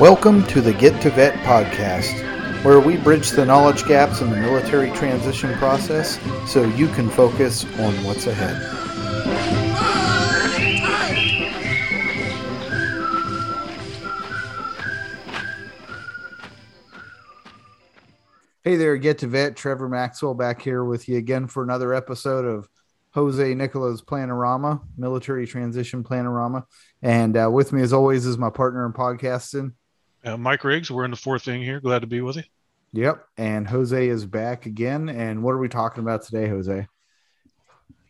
[0.00, 4.36] Welcome to the Get to Vet podcast, where we bridge the knowledge gaps in the
[4.36, 6.18] military transition process
[6.50, 8.56] so you can focus on what's ahead.
[18.64, 19.54] Hey there, Get to Vet.
[19.54, 22.68] Trevor Maxwell back here with you again for another episode of
[23.12, 26.64] Jose Nicola's Planorama, Military Transition Planorama.
[27.00, 29.74] And uh, with me, as always, is my partner in podcasting,
[30.24, 31.80] uh, Mike Riggs, we're in the fourth thing here.
[31.80, 32.42] Glad to be with you.
[32.92, 33.26] Yep.
[33.36, 35.08] And Jose is back again.
[35.08, 36.86] And what are we talking about today, Jose?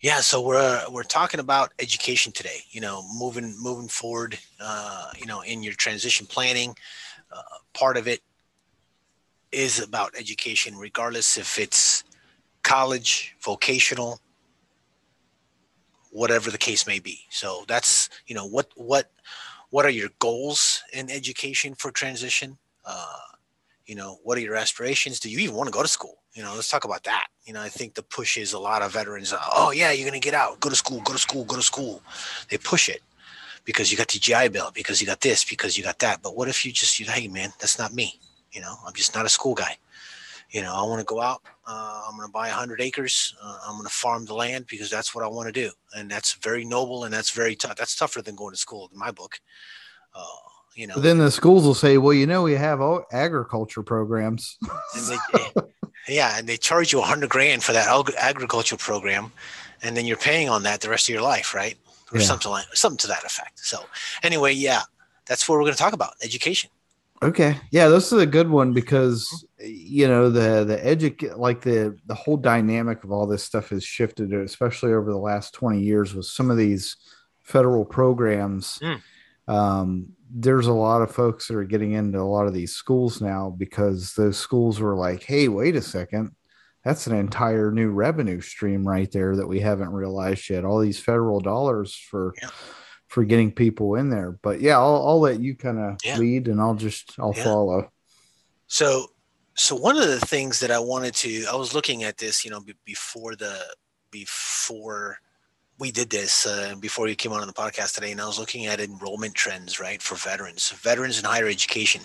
[0.00, 2.58] Yeah, so we're we're talking about education today.
[2.68, 4.38] You know, moving moving forward.
[4.60, 6.76] Uh, you know, in your transition planning,
[7.32, 7.40] uh,
[7.72, 8.20] part of it
[9.50, 12.04] is about education, regardless if it's
[12.62, 14.20] college, vocational,
[16.10, 17.20] whatever the case may be.
[17.30, 19.10] So that's you know what what
[19.74, 22.56] what are your goals in education for transition?
[22.84, 23.18] Uh,
[23.86, 25.18] you know, what are your aspirations?
[25.18, 26.22] Do you even want to go to school?
[26.32, 27.26] You know, let's talk about that.
[27.44, 29.32] You know, I think the push is a lot of veterans.
[29.32, 31.62] Uh, oh yeah, you're gonna get out, go to school, go to school, go to
[31.62, 32.04] school.
[32.50, 33.02] They push it
[33.64, 36.22] because you got the GI Bill, because you got this, because you got that.
[36.22, 38.20] But what if you just, you, hey man, that's not me.
[38.52, 39.76] You know, I'm just not a school guy.
[40.54, 41.42] You know, I want to go out.
[41.66, 43.34] Uh, I'm going to buy 100 acres.
[43.42, 46.08] Uh, I'm going to farm the land because that's what I want to do, and
[46.08, 47.74] that's very noble and that's very tough.
[47.74, 49.40] That's tougher than going to school in my book.
[50.14, 50.24] Uh,
[50.76, 53.82] you know, but then the schools will say, "Well, you know, we have all agriculture
[53.82, 54.56] programs."
[54.94, 55.62] and they,
[56.08, 59.32] yeah, and they charge you 100 grand for that agriculture program,
[59.82, 61.76] and then you're paying on that the rest of your life, right?
[62.12, 62.24] Or yeah.
[62.26, 63.58] something like something to that effect.
[63.58, 63.78] So,
[64.22, 64.82] anyway, yeah,
[65.26, 66.70] that's what we're going to talk about: education.
[67.24, 67.56] Okay.
[67.70, 72.14] Yeah, this is a good one because you know the the edu like the the
[72.14, 76.26] whole dynamic of all this stuff has shifted, especially over the last 20 years with
[76.26, 76.96] some of these
[77.42, 78.78] federal programs.
[78.82, 79.00] Mm.
[79.48, 83.22] Um, there's a lot of folks that are getting into a lot of these schools
[83.22, 86.32] now because those schools were like, hey, wait a second.
[86.84, 90.66] That's an entire new revenue stream right there that we haven't realized yet.
[90.66, 92.50] All these federal dollars for yeah
[93.14, 94.32] for getting people in there.
[94.42, 96.18] But yeah, I'll, I'll let you kind of yeah.
[96.18, 97.44] lead and I'll just, I'll yeah.
[97.44, 97.92] follow.
[98.66, 99.12] So,
[99.54, 102.50] so one of the things that I wanted to, I was looking at this, you
[102.50, 103.56] know, b- before the,
[104.10, 105.18] before
[105.78, 108.66] we did this, uh, before you came on the podcast today, and I was looking
[108.66, 112.00] at enrollment trends, right, for veterans, veterans in higher education,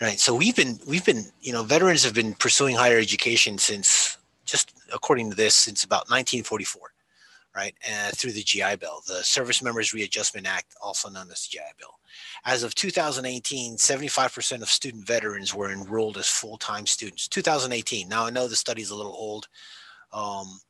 [0.00, 0.18] right.
[0.18, 4.72] So we've been, we've been, you know, veterans have been pursuing higher education since just
[4.92, 6.92] according to this, since about 1944
[7.54, 11.58] right, uh, through the GI Bill, the Service Members Readjustment Act, also known as the
[11.58, 11.98] GI Bill.
[12.44, 17.28] As of 2018, 75% of student veterans were enrolled as full time students.
[17.28, 18.08] 2018.
[18.08, 19.48] Now, I know the study is a little old,
[20.12, 20.60] um,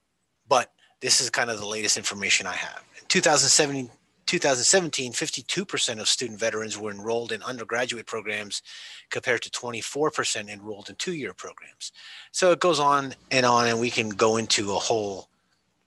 [0.48, 2.82] but this is kind of the latest information I have.
[3.00, 3.90] In 2017,
[4.26, 8.62] 2017, 52% of student veterans were enrolled in undergraduate programs
[9.10, 11.92] compared to 24% enrolled in two year programs.
[12.30, 15.28] So it goes on and on, and we can go into a whole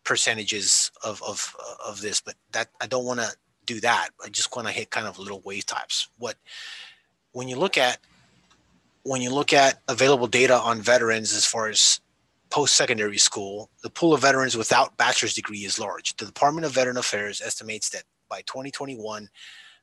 [0.03, 1.55] percentages of of
[1.85, 3.31] of this, but that I don't want to
[3.65, 4.09] do that.
[4.23, 6.09] I just want to hit kind of little wave types.
[6.17, 6.35] What
[7.31, 7.99] when you look at
[9.03, 11.99] when you look at available data on veterans as far as
[12.49, 16.15] post-secondary school, the pool of veterans without bachelor's degree is large.
[16.15, 19.29] The Department of Veteran Affairs estimates that by 2021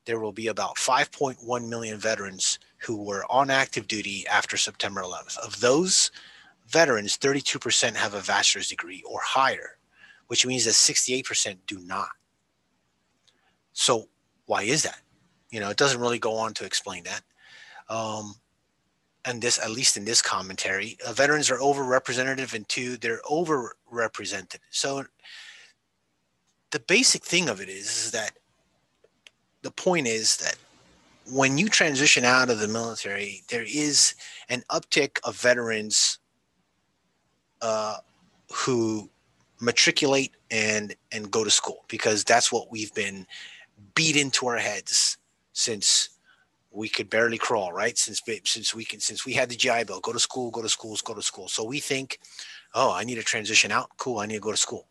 [0.07, 5.39] there will be about 5.1 million veterans who were on active duty after September 11th.
[5.39, 6.11] Of those
[6.67, 9.77] veterans, 32% have a bachelor's degree or higher
[10.29, 12.09] which means that 68% do not.
[13.73, 14.09] So
[14.47, 15.01] why is that?
[15.51, 17.23] You know, it doesn't really go on to explain that.
[17.89, 18.35] Um,
[19.25, 24.59] and this, at least in this commentary, uh, veterans are overrepresented, and two, they're overrepresented.
[24.71, 25.05] So
[26.71, 28.33] the basic thing of it is, is that
[29.63, 30.57] the point is that
[31.31, 34.15] when you transition out of the military, there is
[34.49, 36.19] an uptick of veterans
[37.61, 37.99] uh,
[38.53, 39.09] who
[39.63, 43.27] matriculate and and go to school because that's what we've been
[43.95, 45.17] beat into our heads
[45.53, 46.11] since
[46.73, 47.97] we could barely crawl right?
[47.97, 50.69] Since since we can since we had the GI Bill go to school go to
[50.69, 51.49] schools go to school.
[51.49, 52.19] So we think
[52.75, 53.91] oh I need to transition out.
[53.99, 54.89] Cool I need to go to school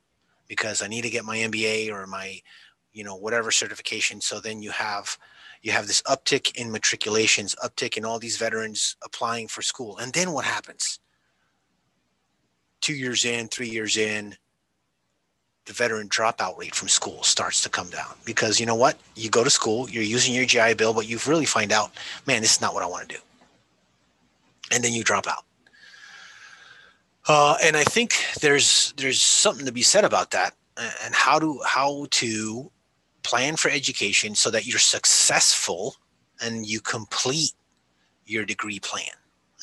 [0.48, 2.40] because I need to get my MBA or my
[2.94, 4.22] you know whatever certification.
[4.22, 5.18] So then you have
[5.62, 9.98] you have this uptick in matriculations uptick in all these veterans applying for school.
[9.98, 11.00] And then what happens?
[12.80, 14.36] Two years in three years in
[15.66, 18.14] the veteran dropout rate from school starts to come down.
[18.26, 18.98] Because you know what?
[19.16, 21.92] You go to school you're using your gi bill but you really find out
[22.26, 23.22] man this is not what i want to do.
[24.72, 25.44] And then you drop out.
[27.28, 31.60] Uh, and i think there's there's something to be said about that and how to
[31.66, 32.72] how to
[33.24, 35.96] plan for education so that you're successful
[36.42, 37.54] and you complete
[38.26, 39.14] your degree plan.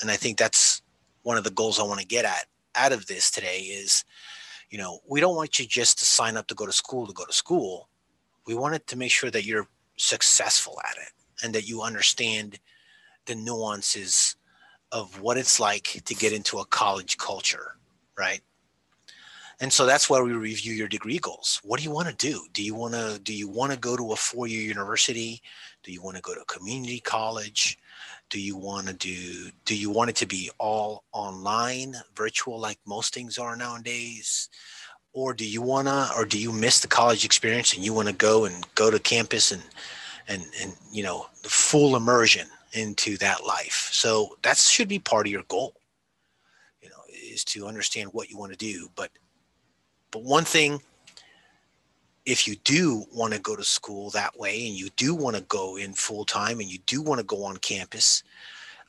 [0.00, 0.82] And I think that's
[1.22, 4.04] one of the goals I want to get at out of this today is,
[4.70, 7.12] you know, we don't want you just to sign up to go to school to
[7.12, 7.88] go to school.
[8.46, 11.12] We wanted to make sure that you're successful at it
[11.42, 12.58] and that you understand
[13.26, 14.36] the nuances
[14.92, 17.76] of what it's like to get into a college culture,
[18.16, 18.40] right?
[19.60, 21.60] And so that's why we review your degree goals.
[21.64, 22.46] What do you want to do?
[22.52, 25.42] Do you want to do you want to go to a four-year university?
[25.82, 27.78] Do you want to go to a community college?
[28.30, 32.78] Do you want to do do you want it to be all online, virtual like
[32.86, 34.48] most things are nowadays?
[35.12, 38.06] Or do you want to or do you miss the college experience and you want
[38.06, 39.62] to go and go to campus and
[40.28, 43.88] and and you know, the full immersion into that life.
[43.92, 45.74] So that should be part of your goal.
[46.80, 49.10] You know, is to understand what you want to do, but
[50.10, 50.80] but one thing,
[52.24, 55.42] if you do want to go to school that way and you do want to
[55.42, 58.22] go in full time and you do want to go on campus,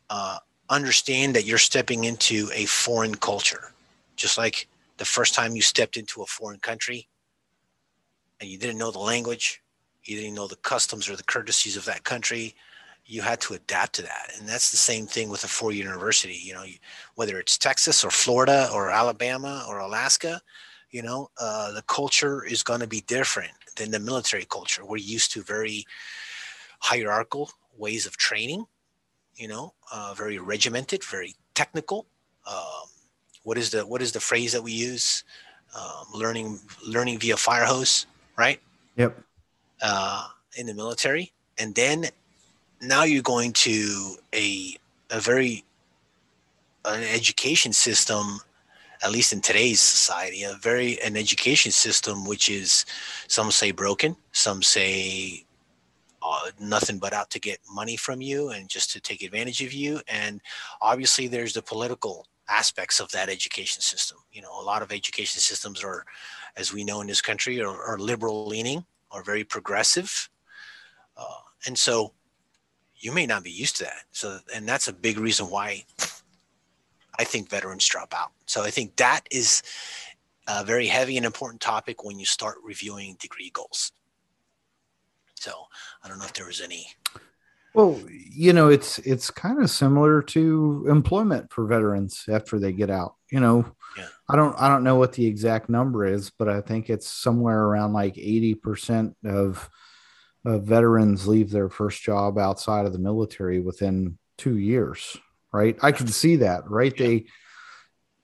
[0.10, 0.38] uh,
[0.70, 3.72] understand that you're stepping into a foreign culture.
[4.16, 4.68] Just like
[4.98, 7.08] the first time you stepped into a foreign country
[8.40, 9.62] and you didn't know the language,
[10.04, 12.56] you didn't know the customs or the courtesies of that country,
[13.06, 14.32] you had to adapt to that.
[14.38, 16.40] And that's the same thing with a four year university.
[16.44, 16.64] You know,
[17.16, 20.42] whether it's Texas or Florida or Alabama or Alaska,
[20.92, 24.86] you know uh, the culture is going to be different than the military culture.
[24.86, 25.86] We're used to very
[26.80, 28.66] hierarchical ways of training
[29.36, 32.06] you know uh, very regimented very technical.
[32.50, 32.88] Um,
[33.44, 35.24] what is the what is the phrase that we use?
[35.76, 38.08] Um, learning learning via fire hose
[38.40, 38.60] right?
[38.96, 39.22] Yep.
[39.82, 40.28] Uh,
[40.58, 41.34] in the military.
[41.60, 42.06] And then
[42.82, 44.78] now you're going to a
[45.12, 45.64] a very
[46.86, 48.40] an education system
[49.02, 52.86] at least in today's society, a very an education system which is
[53.28, 55.46] some say broken, some say
[56.22, 59.74] uh, nothing but out to get money from you and just to take advantage of
[59.74, 60.02] you.
[60.08, 60.42] And
[60.82, 64.18] obviously, there's the political aspects of that education system.
[64.32, 66.04] You know, a lot of education systems are,
[66.58, 70.30] as we know in this country, are, are liberal leaning or very progressive,
[71.18, 72.14] uh, and so
[72.98, 74.04] you may not be used to that.
[74.12, 75.86] So, and that's a big reason why
[77.20, 78.32] I think veterans drop out.
[78.46, 79.62] So I think that is
[80.48, 83.92] a very heavy and important topic when you start reviewing degree goals.
[85.36, 85.52] So
[86.02, 86.88] I don't know if there was any.
[87.76, 92.90] Well, you know, it's it's kind of similar to employment for veterans after they get
[92.90, 93.16] out.
[93.30, 94.08] You know, yeah.
[94.30, 97.64] I don't I don't know what the exact number is, but I think it's somewhere
[97.64, 99.70] around like eighty percent of
[100.46, 105.18] of veterans leave their first job outside of the military within two years
[105.52, 105.78] right?
[105.82, 106.94] I can see that, right?
[106.98, 107.08] Yeah.
[107.08, 107.26] They,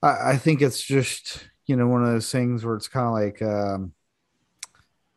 [0.01, 3.13] I, I, think it's just you know one of those things where it's kind of
[3.13, 3.94] like, um,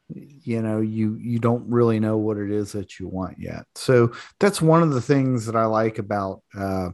[0.09, 3.65] you know, you you don't really know what it is that you want yet.
[3.75, 6.43] So that's one of the things that I like about.
[6.57, 6.91] Uh,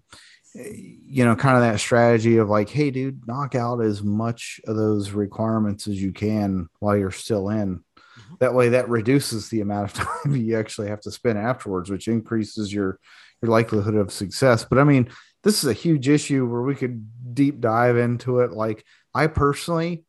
[0.55, 4.77] you know, kind of that strategy of like, hey, dude, knock out as much of
[4.77, 7.79] those requirements as you can while you're still in.
[7.79, 8.35] Mm-hmm.
[8.39, 9.93] That way, that reduces the amount of
[10.25, 13.01] time you actually have to spend afterwards, which increases your
[13.45, 14.65] your likelihood of success.
[14.65, 15.11] But I mean,
[15.43, 18.53] this is a huge issue where we could deep dive into it.
[18.53, 20.05] Like I personally,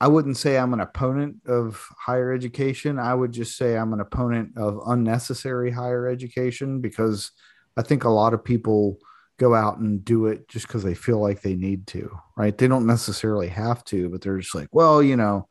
[0.00, 2.98] I wouldn't say I'm an opponent of higher education.
[2.98, 7.30] I would just say I'm an opponent of unnecessary higher education because
[7.76, 8.98] I think a lot of people
[9.38, 12.56] go out and do it just because they feel like they need to, right?
[12.56, 15.46] They don't necessarily have to, but they're just like, well, you know,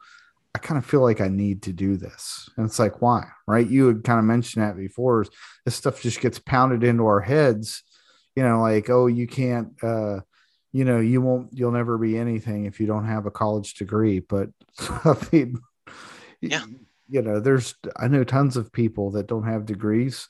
[0.58, 2.50] I kind of feel like I need to do this.
[2.58, 3.28] And it's like, why?
[3.46, 3.70] Right.
[3.70, 5.24] You had kind of mentioned that before.
[5.66, 7.84] This stuff just gets pounded into our heads,
[8.36, 10.22] you know, like, oh, you can't, uh,
[10.74, 14.20] you know, you won't, you'll never be anything if you don't have a college degree.
[14.20, 14.50] But
[14.80, 15.60] I mean,
[16.42, 16.66] yeah.
[17.08, 20.28] you know, there's, I know tons of people that don't have degrees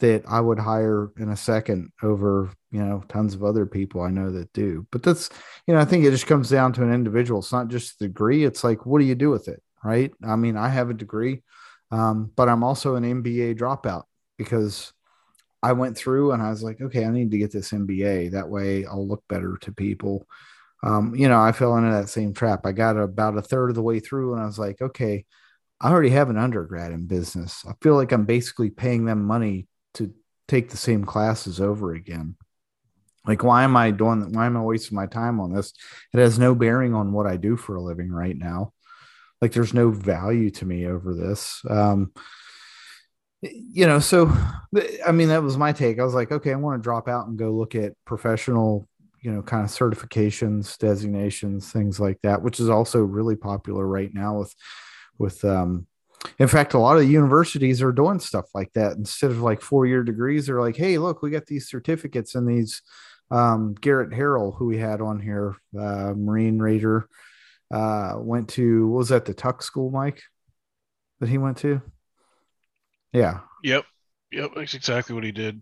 [0.00, 4.10] that I would hire in a second over, you know, tons of other people I
[4.10, 4.86] know that do.
[4.92, 5.30] But that's,
[5.66, 7.40] you know, I think it just comes down to an individual.
[7.40, 8.44] It's not just the degree.
[8.44, 9.62] It's like, what do you do with it?
[9.84, 10.12] Right?
[10.26, 11.42] I mean, I have a degree,
[11.90, 14.04] um, but I'm also an MBA dropout
[14.36, 14.92] because
[15.62, 18.32] I went through and I was like, okay, I need to get this MBA.
[18.32, 20.26] That way I'll look better to people.
[20.82, 22.64] Um, you know, I fell into that same trap.
[22.64, 25.26] I got about a third of the way through and I was like, okay,
[25.80, 27.64] I already have an undergrad in business.
[27.68, 30.12] I feel like I'm basically paying them money to
[30.48, 32.36] take the same classes over again.
[33.26, 35.72] Like, why am I doing Why am I wasting my time on this?
[36.14, 38.72] It has no bearing on what I do for a living right now.
[39.40, 41.62] Like there's no value to me over this.
[41.68, 42.12] Um,
[43.42, 44.30] you know, so
[45.06, 45.98] I mean, that was my take.
[45.98, 48.86] I was like, okay, I want to drop out and go look at professional,
[49.22, 54.12] you know, kind of certifications, designations, things like that, which is also really popular right
[54.12, 54.54] now with,
[55.18, 55.86] with, um,
[56.38, 58.96] In fact, a lot of universities are doing stuff like that.
[58.96, 62.46] Instead of like four year degrees, they're like, hey, look, we got these certificates and
[62.46, 62.82] these.
[63.30, 67.08] Um, Garrett Harrell, who we had on here, uh, Marine Raider,
[67.70, 70.22] uh, went to, what was that, the Tuck School, Mike,
[71.20, 71.80] that he went to?
[73.12, 73.40] Yeah.
[73.62, 73.84] Yep.
[74.32, 74.52] Yep.
[74.56, 75.60] That's exactly what he did.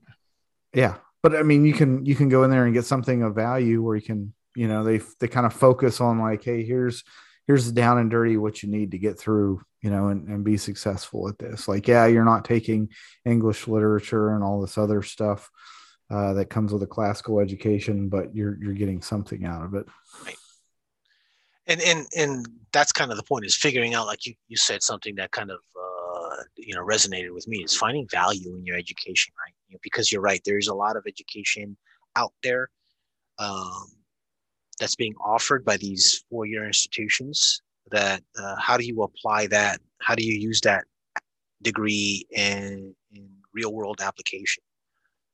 [0.74, 0.96] Yeah.
[1.22, 3.82] But I mean, you can, you can go in there and get something of value
[3.82, 7.04] where you can, you know, they, they kind of focus on like, hey, here's,
[7.46, 10.44] here's the down and dirty what you need to get through you know and, and
[10.44, 12.88] be successful at this like yeah you're not taking
[13.24, 15.50] english literature and all this other stuff
[16.10, 19.86] uh, that comes with a classical education but you're you're getting something out of it
[20.24, 20.36] right
[21.68, 24.82] and and and that's kind of the point is figuring out like you you said
[24.82, 28.76] something that kind of uh, you know resonated with me is finding value in your
[28.76, 29.54] education right?
[29.68, 31.76] You know, because you're right there's a lot of education
[32.16, 32.70] out there
[33.38, 33.86] um,
[34.80, 37.60] that's being offered by these four-year institutions
[37.90, 39.80] that uh, how do you apply that?
[40.00, 40.84] How do you use that
[41.62, 44.62] degree in, in real world application?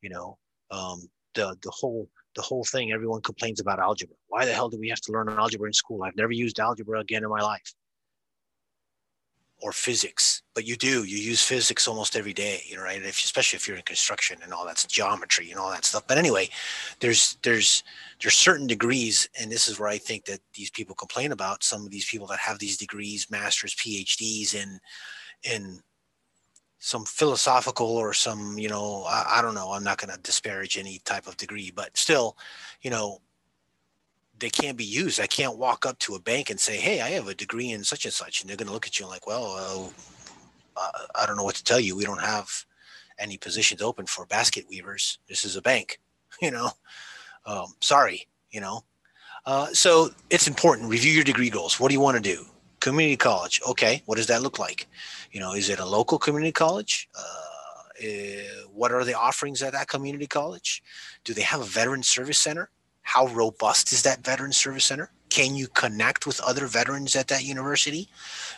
[0.02, 0.38] You know
[0.70, 4.16] um, the the whole the whole thing everyone complains about algebra.
[4.28, 6.02] Why the hell do we have to learn algebra in school?
[6.02, 7.74] I've never used algebra again in my life.
[9.62, 11.04] Or physics but you do.
[11.04, 13.02] You use physics almost every day you know right?
[13.02, 16.06] If, especially if you're in construction and all that's geometry and all that stuff.
[16.06, 16.48] But anyway
[17.00, 17.82] there's there's
[18.22, 21.84] there's certain degrees and this is where i think that these people complain about some
[21.84, 24.78] of these people that have these degrees masters phds in
[25.42, 25.80] in
[26.84, 30.76] some philosophical or some you know i, I don't know i'm not going to disparage
[30.76, 32.36] any type of degree but still
[32.82, 33.20] you know
[34.38, 35.20] they can't be used.
[35.20, 37.84] I can't walk up to a bank and say, "Hey, I have a degree in
[37.84, 39.92] such and such," and they're going to look at you like, "Well,
[40.76, 41.96] uh, I don't know what to tell you.
[41.96, 42.50] We don't have
[43.18, 45.18] any positions open for basket weavers.
[45.28, 46.00] This is a bank,
[46.42, 46.70] you know.
[47.46, 48.84] Um, sorry, you know.
[49.46, 50.90] Uh, so it's important.
[50.90, 51.78] Review your degree goals.
[51.78, 52.46] What do you want to do?
[52.84, 53.62] Community college.
[53.66, 54.86] Okay, what does that look like?
[55.32, 57.08] You know, is it a local community college?
[57.18, 60.82] Uh, uh, what are the offerings at that community college?
[61.24, 62.68] Do they have a veteran service center?
[63.00, 65.10] How robust is that veteran service center?
[65.30, 68.10] Can you connect with other veterans at that university?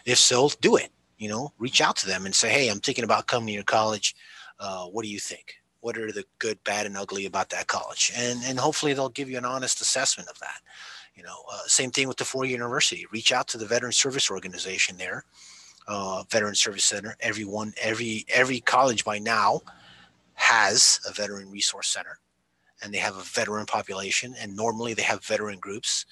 [0.05, 0.91] If so, do it.
[1.19, 3.63] You know, reach out to them and say, "Hey, I'm thinking about coming to your
[3.63, 4.17] college.
[4.59, 5.55] Uh, what do you think?
[5.79, 9.31] What are the good, bad, and ugly about that college?" And and hopefully they'll give
[9.31, 10.61] you an honest assessment of that.
[11.17, 13.07] You know, uh, same thing with the four university.
[13.11, 15.25] Reach out to the veteran service organization there,
[15.89, 17.17] uh, veteran service center.
[17.21, 19.63] Everyone, every every college by now
[20.35, 22.19] has a veteran resource center
[22.83, 26.05] and they have a veteran population and normally they have veteran groups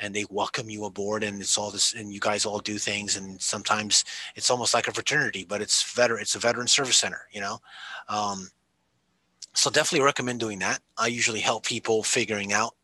[0.00, 3.16] and they welcome you aboard and it's all this and you guys all do things
[3.16, 4.04] and sometimes
[4.36, 7.58] it's almost like a fraternity but it's veteran it's a veteran service center you know
[8.08, 8.48] um,
[9.54, 12.74] so definitely recommend doing that i usually help people figuring out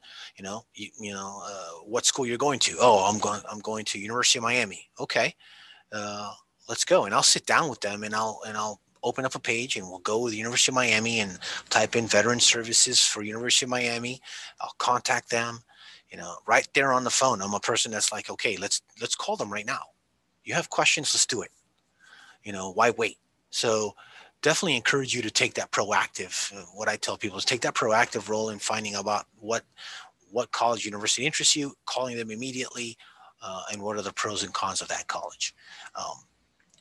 [0.41, 3.59] you know you, you know uh, what school you're going to oh i'm going i'm
[3.59, 5.35] going to university of miami okay
[5.93, 6.33] uh,
[6.67, 9.39] let's go and i'll sit down with them and i'll and i'll open up a
[9.39, 11.39] page and we'll go with the University of Miami and
[11.71, 14.21] type in veteran services for University of Miami.
[14.61, 15.61] I'll contact them,
[16.11, 17.41] you know, right there on the phone.
[17.41, 19.81] I'm a person that's like, okay, let's let's call them right now.
[20.45, 21.51] You have questions, let's do it.
[22.43, 23.17] You know, why wait?
[23.49, 23.95] So
[24.43, 26.55] definitely encourage you to take that proactive.
[26.55, 29.65] Uh, what I tell people is take that proactive role in finding about what
[30.31, 32.97] what college university interests you, calling them immediately,
[33.43, 35.55] uh, and what are the pros and cons of that college.
[35.95, 36.17] Um,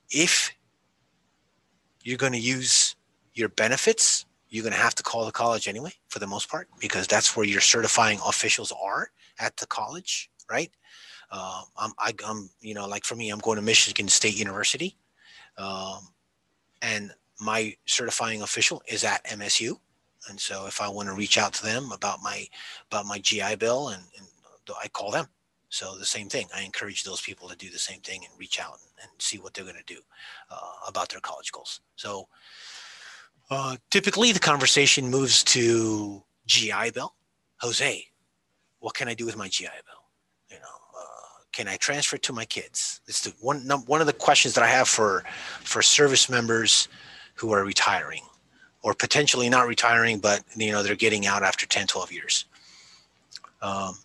[0.10, 0.51] if
[2.03, 2.96] you're going to use
[3.34, 6.68] your benefits you're going to have to call the college anyway for the most part
[6.79, 10.72] because that's where your certifying officials are at the college right
[11.32, 14.98] uh, I'm, I, am you know like for me i'm going to michigan state university
[15.58, 16.10] um,
[16.82, 19.77] and my certifying official is at msu
[20.29, 22.45] and so if i want to reach out to them about my
[22.91, 24.27] about my gi bill and, and
[24.81, 25.27] i call them
[25.69, 26.47] so the same thing.
[26.53, 29.38] I encourage those people to do the same thing and reach out and, and see
[29.38, 30.01] what they're going to do
[30.51, 31.81] uh, about their college goals.
[31.95, 32.27] So
[33.51, 37.13] uh, typically the conversation moves to GI Bill.
[37.61, 38.05] Jose,
[38.79, 40.03] what can I do with my GI Bill?
[40.49, 43.01] You know, uh, can I transfer it to my kids?
[43.07, 45.23] It's the one one of the questions that I have for
[45.61, 46.88] for service members
[47.35, 48.23] who are retiring
[48.81, 52.45] or potentially not retiring, but you know they're getting out after 10, 12 years.
[53.62, 53.98] Um,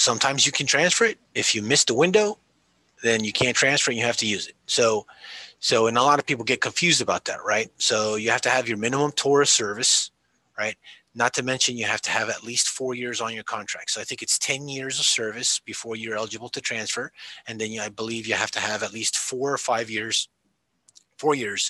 [0.00, 1.18] Sometimes you can transfer it.
[1.34, 2.38] If you miss the window,
[3.02, 3.96] then you can't transfer it.
[3.96, 4.54] You have to use it.
[4.66, 5.06] So,
[5.58, 7.70] so, and a lot of people get confused about that, right?
[7.76, 10.10] So you have to have your minimum tour of service,
[10.58, 10.76] right?
[11.14, 13.90] Not to mention you have to have at least four years on your contract.
[13.90, 17.10] So I think it's 10 years of service before you're eligible to transfer.
[17.46, 20.28] And then you, I believe you have to have at least four or five years,
[21.20, 21.62] four years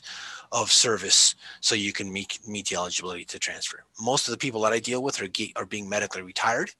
[0.60, 3.78] of service so you can meet, meet the eligibility to transfer.
[4.10, 5.30] Most of the people that I deal with are,
[5.60, 6.70] are being medically retired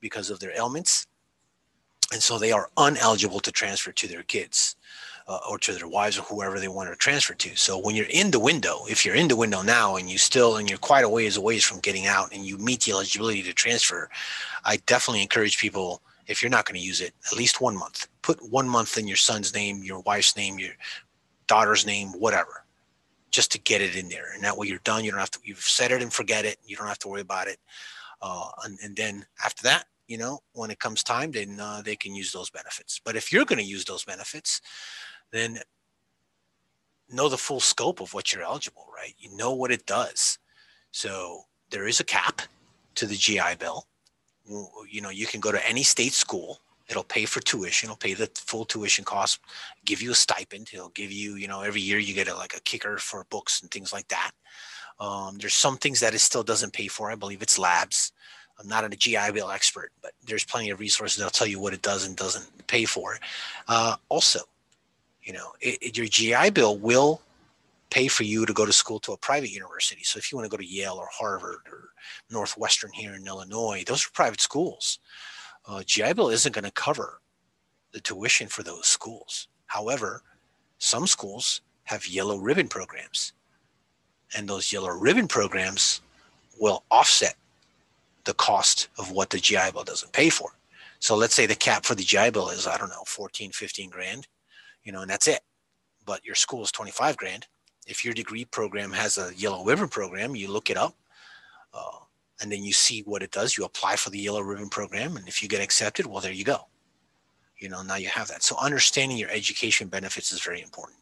[0.00, 1.06] because of their ailments.
[2.12, 4.76] And so they are uneligible to transfer to their kids.
[5.30, 7.56] uh, or to their wives or whoever they want to transfer to.
[7.56, 10.56] So when you're in the window, if you're in the window now and you still
[10.56, 13.52] and you're quite a ways away from getting out and you meet the eligibility to
[13.52, 14.10] transfer,
[14.64, 18.08] I definitely encourage people if you're not going to use it, at least one month.
[18.22, 20.72] Put one month in your son's name, your wife's name, your
[21.50, 22.64] daughter's name, whatever,
[23.32, 24.26] just to get it in there.
[24.34, 25.04] And that way you're done.
[25.04, 25.40] You don't have to.
[25.42, 26.58] You've set it and forget it.
[26.64, 27.58] You don't have to worry about it.
[28.22, 31.96] Uh, and, and then after that, you know, when it comes time, then uh, they
[31.96, 33.00] can use those benefits.
[33.04, 34.60] But if you're going to use those benefits,
[35.32, 35.58] then
[37.08, 39.14] know the full scope of what you're eligible, right?
[39.18, 40.38] You know what it does.
[40.92, 42.42] So there is a cap
[42.94, 43.86] to the GI Bill.
[44.88, 46.60] You know, you can go to any state school.
[46.90, 47.86] It'll pay for tuition.
[47.86, 49.38] It'll pay the full tuition cost.
[49.84, 50.70] Give you a stipend.
[50.72, 53.62] It'll give you, you know, every year you get a, like a kicker for books
[53.62, 54.32] and things like that.
[54.98, 57.10] Um, there's some things that it still doesn't pay for.
[57.10, 58.12] I believe it's labs.
[58.58, 61.72] I'm not a GI Bill expert, but there's plenty of resources that'll tell you what
[61.72, 63.16] it does and doesn't pay for.
[63.68, 64.40] Uh, also,
[65.22, 67.22] you know, it, it, your GI Bill will
[67.88, 70.02] pay for you to go to school to a private university.
[70.04, 71.90] So if you want to go to Yale or Harvard or
[72.30, 74.98] Northwestern here in Illinois, those are private schools.
[75.66, 77.20] Uh, GI Bill isn't going to cover
[77.92, 79.48] the tuition for those schools.
[79.66, 80.22] However,
[80.78, 83.32] some schools have yellow ribbon programs,
[84.36, 86.00] and those yellow ribbon programs
[86.58, 87.34] will offset
[88.24, 90.50] the cost of what the GI Bill doesn't pay for.
[90.98, 93.90] So let's say the cap for the GI Bill is, I don't know, 14, 15
[93.90, 94.26] grand
[94.84, 95.40] you know, and that's it.
[96.06, 97.46] But your school is 25 grand.
[97.86, 100.94] If your degree program has a yellow ribbon program, you look it up
[101.74, 101.98] uh,
[102.40, 103.56] and then you see what it does.
[103.56, 105.16] You apply for the yellow ribbon program.
[105.16, 106.66] And if you get accepted, well, there you go.
[107.58, 108.42] You know, now you have that.
[108.42, 110.98] So understanding your education benefits is very important,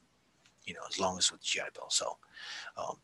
[0.64, 1.88] you know, as long as with GI Bill.
[1.88, 2.16] So,
[2.76, 2.96] um,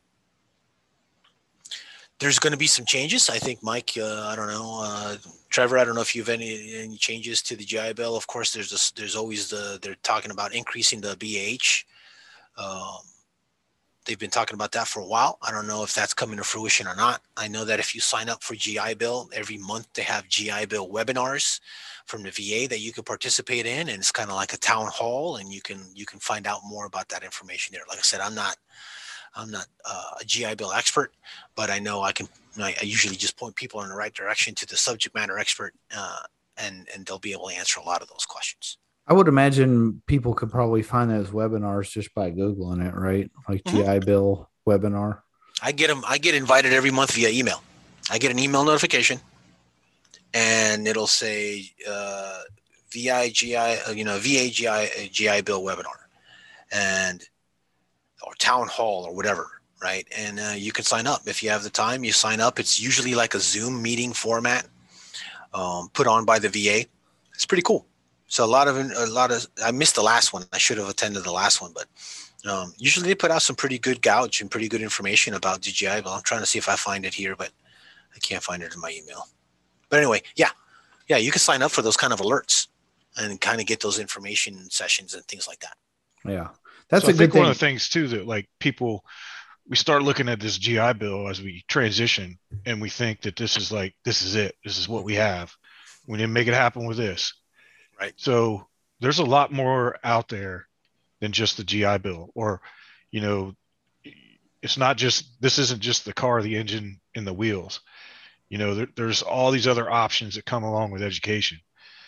[2.21, 3.29] there's going to be some changes.
[3.29, 5.17] I think, Mike, uh, I don't know, uh,
[5.51, 8.17] Trevor, I don't know if you have any any changes to the GI Bill.
[8.17, 11.85] Of course, there's this, there's always the they're talking about increasing the BH.
[12.57, 13.01] Um,
[14.05, 15.39] they've been talking about that for a while.
[15.43, 17.23] I don't know if that's coming to fruition or not.
[17.37, 20.67] I know that if you sign up for GI Bill every month, they have GI
[20.67, 21.61] Bill webinars
[22.07, 24.87] from the VA that you can participate in, and it's kind of like a town
[24.87, 27.85] hall, and you can you can find out more about that information there.
[27.89, 28.57] Like I said, I'm not
[29.35, 31.13] I'm not uh, a GI Bill expert,
[31.57, 32.29] but I know I can.
[32.57, 36.21] I, usually just point people in the right direction to the subject matter expert, uh,
[36.57, 38.79] and and they'll be able to answer a lot of those questions.
[39.07, 43.31] I would imagine people could probably find those webinars just by googling it, right?
[43.49, 44.01] Like mm-hmm.
[44.01, 45.21] GI Bill webinar.
[45.63, 46.03] I get them.
[46.07, 47.63] I get invited every month via email.
[48.11, 49.21] I get an email notification,
[50.33, 52.41] and it'll say uh,
[52.91, 55.97] VIGI, uh, you know, VAGI GI Bill webinar,
[56.73, 57.23] and
[58.23, 59.51] or town hall or whatever
[59.83, 62.59] right and uh, you can sign up if you have the time you sign up
[62.59, 64.67] it's usually like a zoom meeting format
[65.53, 66.87] um, put on by the va
[67.35, 67.87] it's pretty cool
[68.27, 70.89] so a lot of a lot of i missed the last one i should have
[70.89, 71.87] attended the last one but
[72.47, 76.03] um, usually they put out some pretty good gouge and pretty good information about dgi
[76.03, 77.51] but i'm trying to see if i find it here but
[78.15, 79.27] i can't find it in my email
[79.89, 80.51] but anyway yeah
[81.09, 82.69] yeah you can sign up for those kind of alerts
[83.17, 85.77] and kind of get those information sessions and things like that
[86.25, 86.49] yeah
[86.89, 87.41] that's so a I good thing.
[87.41, 89.05] One of the things too that like people,
[89.69, 93.57] we start looking at this GI Bill as we transition, and we think that this
[93.57, 94.57] is like this is it.
[94.65, 95.53] This is what we have.
[96.07, 97.35] We didn't make it happen with this,
[98.01, 98.15] right?
[98.17, 98.67] So
[99.01, 100.67] there's a lot more out there
[101.21, 102.61] than just the GI Bill, or
[103.11, 103.55] you know,
[104.63, 107.81] it's not just this isn't just the car, the engine, and the wheels.
[108.49, 111.61] You know, there, there's all these other options that come along with education.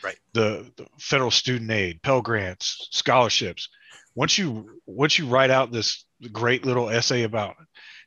[0.03, 0.19] Right.
[0.35, 3.69] The, the federal student aid, Pell Grants, scholarships
[4.17, 7.55] once you once you write out this great little essay about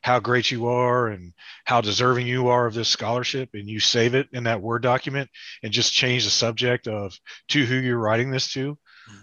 [0.02, 1.32] how great you are and
[1.64, 5.28] how deserving you are of this scholarship and you save it in that word document
[5.62, 9.18] and just change the subject of to who you're writing this to mm-hmm.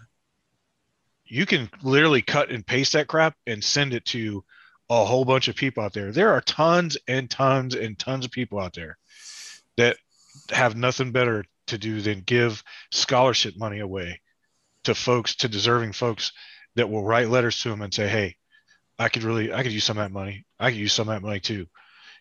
[1.26, 4.44] you can literally cut and paste that crap and send it to
[4.90, 8.32] a whole bunch of people out there there are tons and tons and tons of
[8.32, 8.98] people out there
[9.78, 9.98] that
[10.52, 14.22] have nothing better to do than give scholarship money away
[14.84, 16.32] to folks to deserving folks
[16.76, 18.38] that will write letters to them and say, Hey,
[19.00, 20.46] I could really, I could use some of that money.
[20.60, 21.68] I could use some of that money too.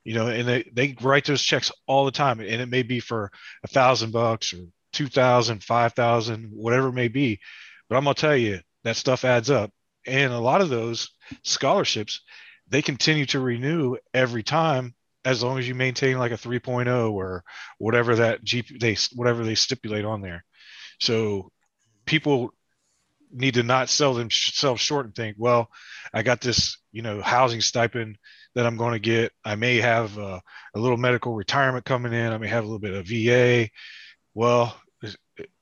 [0.05, 2.41] You know, and they, they write those checks all the time.
[2.41, 3.31] And it may be for
[3.65, 7.41] a thousand bucks or two thousand, five thousand, whatever it may be.
[7.89, 9.71] But I'm going to tell you that stuff adds up.
[10.07, 11.11] And a lot of those
[11.43, 12.21] scholarships,
[12.69, 17.43] they continue to renew every time as long as you maintain like a 3.0 or
[17.79, 20.45] whatever that GP they whatever they stipulate on there.
[21.01, 21.51] So
[22.07, 22.55] people
[23.37, 25.71] need to not sell themselves short and think, well,
[26.13, 28.19] I got this, you know, housing stipend
[28.55, 29.33] that I'm going to get.
[29.45, 30.43] I may have a,
[30.75, 32.33] little medical retirement coming in.
[32.33, 33.71] I may have a little bit of VA.
[34.35, 34.79] Well,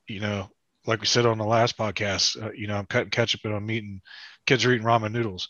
[0.07, 0.49] you know,
[0.85, 3.71] like we said on the last podcast, uh, you know, I'm cutting ketchup and I'm
[3.71, 4.01] eating,
[4.45, 5.49] kids are eating ramen noodles.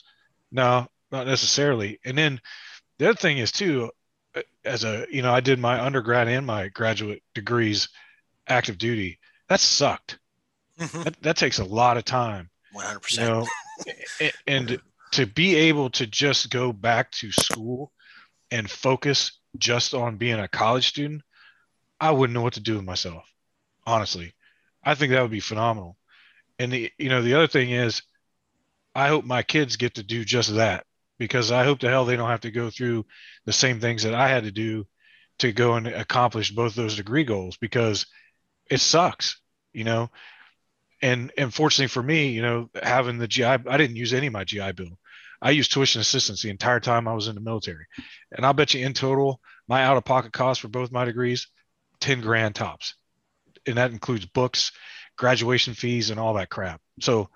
[0.52, 2.00] No, not necessarily.
[2.06, 2.40] And then
[3.00, 3.92] the other thing is too,
[4.36, 7.90] uh, as a, you know, I did my undergrad and my graduate degrees
[8.48, 9.20] active duty.
[9.50, 10.20] That sucked.
[10.80, 11.04] Mm-hmm.
[11.04, 12.50] That, that, takes a lot of time.
[12.76, 13.18] 100%.
[13.18, 13.48] You know,
[14.48, 17.92] and to be able to just go back to school
[18.52, 21.22] and focus just on being a college student,
[22.00, 23.24] I wouldn't know what to do with myself.
[23.86, 24.34] Honestly,
[24.84, 25.98] I think that would be phenomenal.
[26.60, 28.02] And the, you know, the other thing is,
[28.94, 30.86] I hope my kids get to do just that
[31.18, 33.06] because I hope the hell they don't have to go through
[33.46, 34.86] the same things that I had to do
[35.40, 38.06] to go and accomplish both those degree goals because
[38.70, 39.40] it sucks,
[39.74, 40.10] you know.
[41.02, 44.34] And and fortunately for me, you know, having the GI, I didn't use any of
[44.34, 44.98] my GI Bill.
[45.42, 47.86] I used tuition assistance the entire time I was in the military.
[48.32, 51.48] And I'll bet you in total, my out of pocket costs for both my degrees,
[52.00, 52.96] 10 grand tops.
[53.68, 54.72] And that includes books,
[55.18, 56.82] graduation fees, and all that crap.
[57.02, 57.30] So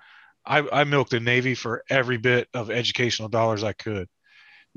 [0.45, 4.08] I, I milked the Navy for every bit of educational dollars I could.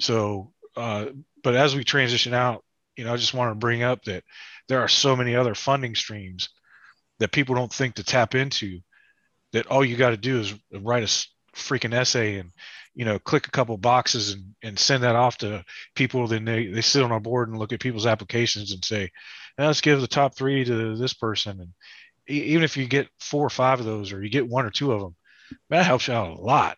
[0.01, 1.07] So, uh,
[1.43, 2.65] but as we transition out,
[2.97, 4.25] you know, I just want to bring up that
[4.69, 6.51] there are so many other funding streams
[7.23, 8.81] that people don't think to tap into
[9.53, 12.51] that all you got to do is write a freaking essay and
[12.95, 16.27] you know click a couple boxes and, and send that off to people.
[16.27, 19.11] Then they, they sit on a board and look at people's applications and say
[19.57, 21.61] let's give the top three to this person.
[21.61, 21.69] And
[22.27, 24.93] even if you get four or five of those or you get one or two
[24.93, 25.15] of them
[25.71, 26.77] that helps you out a lot.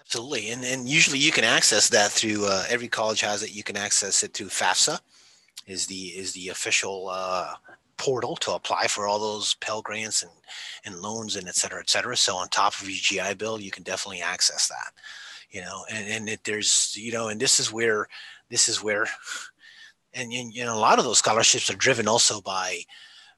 [0.00, 0.50] Absolutely.
[0.50, 3.54] And, and usually you can access that through uh, every college has it.
[3.54, 5.00] You can access it through fafsa
[5.66, 7.54] is the is the official uh,
[8.00, 10.32] portal to apply for all those Pell grants and,
[10.84, 12.16] and loans and et cetera, et cetera.
[12.16, 14.92] So on top of your GI Bill, you can definitely access that
[15.50, 18.06] you know, and, and it, there's, you know, and this is where,
[18.48, 19.06] this is where,
[20.14, 22.80] and, and you know, a lot of those scholarships are driven also by,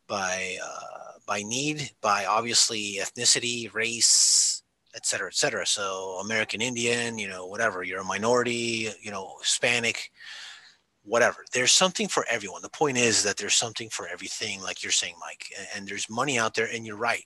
[0.06, 4.62] by, uh, by need, by obviously ethnicity, race,
[4.94, 5.64] et cetera, et cetera.
[5.66, 10.12] So American Indian, you know, whatever, you're a minority, you know, Hispanic,
[11.04, 11.44] whatever.
[11.52, 12.62] There's something for everyone.
[12.62, 16.38] The point is that there's something for everything, like you're saying, Mike, and, there's money
[16.38, 17.24] out there, and you're right.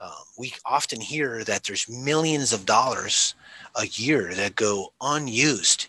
[0.00, 3.34] Um, we often hear that there's millions of dollars
[3.74, 5.88] a year that go unused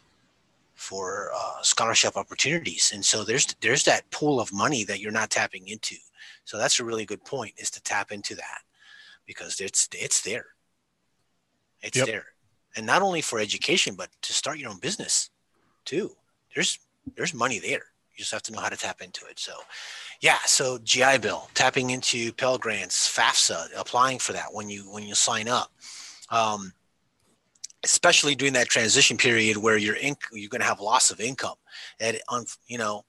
[0.76, 5.30] for uh, scholarship opportunities, and so there's there's that pool of money that you're not
[5.30, 5.95] tapping into.
[6.43, 8.62] So that's a really good point is to tap into that
[9.26, 10.47] because it's it's there.
[11.82, 12.08] It's yep.
[12.08, 12.26] there,
[12.76, 15.30] and not only for education, but to start your own business
[15.86, 16.15] too.
[16.54, 16.80] There's
[17.15, 17.83] there's money there.
[18.15, 19.39] You just have to know how to tap into it.
[19.39, 19.53] So,
[20.21, 20.37] yeah.
[20.45, 25.15] So GI Bill, tapping into Pell Grants, FAFSA, applying for that when you when you
[25.15, 25.71] sign up.
[26.29, 26.73] Um,
[27.83, 31.55] especially during that transition period where you're inc- you're going to have loss of income,
[31.99, 33.05] and on you know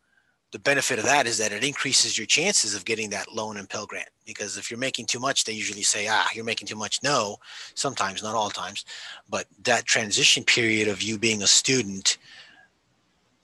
[0.52, 3.68] the benefit of that is that it increases your chances of getting that loan and
[3.68, 4.08] Pell Grant.
[4.26, 7.02] Because if you're making too much, they usually say, ah, you're making too much.
[7.02, 7.38] No,
[7.74, 8.84] sometimes, not all times.
[9.30, 12.18] But that transition period of you being a student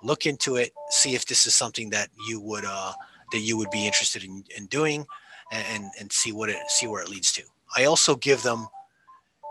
[0.02, 0.72] Look into it.
[0.90, 2.92] See if this is something that you would uh
[3.32, 5.06] that you would be interested in, in doing
[5.50, 7.42] and and see what it see where it leads to.
[7.76, 8.68] I also give them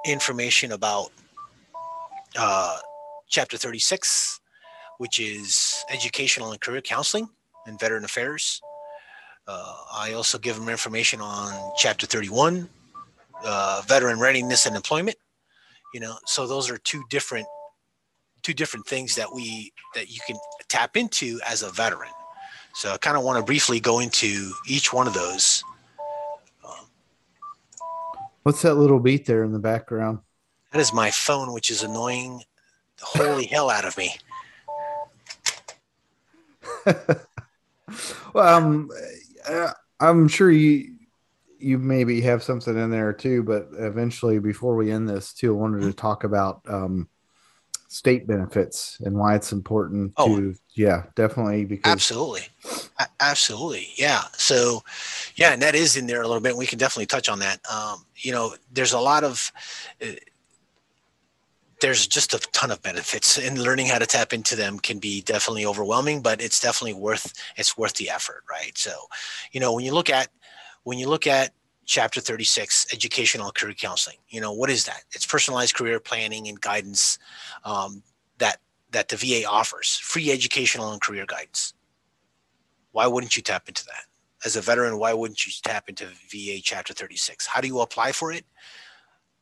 [0.06, 1.12] information about
[2.38, 2.78] uh,
[3.28, 4.40] chapter 36,
[4.98, 7.30] which is educational and career counseling
[7.66, 8.62] and veteran affairs.
[9.48, 12.70] Uh, I also give them information on chapter 31,
[13.44, 15.18] uh, veteran readiness and employment.
[15.94, 17.48] You know, so those are two different
[18.42, 20.36] two different things that we that you can
[20.68, 22.12] tap into as a veteran.
[22.74, 25.64] So I kind of want to briefly go into each one of those.
[28.44, 30.20] What's that little beat there in the background?
[30.74, 32.42] That is my phone, which is annoying
[32.98, 34.16] the holy hell out of me.
[38.34, 38.90] well, um,
[39.48, 40.96] uh, I'm sure you
[41.60, 45.60] you maybe have something in there too, but eventually, before we end this, too, I
[45.60, 47.08] wanted to talk about um,
[47.88, 50.36] state benefits and why it's important Oh.
[50.36, 52.48] to yeah definitely because Absolutely.
[53.20, 53.90] Absolutely.
[53.96, 54.24] Yeah.
[54.34, 54.84] So,
[55.36, 56.58] yeah, and that is in there a little bit.
[56.58, 57.60] We can definitely touch on that.
[57.72, 59.52] Um, you know, there's a lot of,
[60.02, 60.08] uh,
[61.84, 65.22] there's just a ton of benefits and learning how to tap into them can be
[65.22, 68.44] definitely overwhelming, but it's definitely worth, it's worth the effort.
[68.50, 68.78] Right.
[68.78, 68.92] So,
[69.52, 70.30] you know, when you look at,
[70.84, 71.52] when you look at
[71.86, 75.04] chapter 36, educational career counseling, you know, what is that?
[75.12, 77.20] It's personalized career planning and guidance
[77.66, 78.02] um,
[78.38, 78.58] that,
[78.92, 81.74] that the VA offers free educational and career guidance
[82.94, 84.06] why wouldn't you tap into that
[84.46, 88.14] as a veteran why wouldn't you tap into va chapter 36 how do you apply
[88.14, 88.46] for it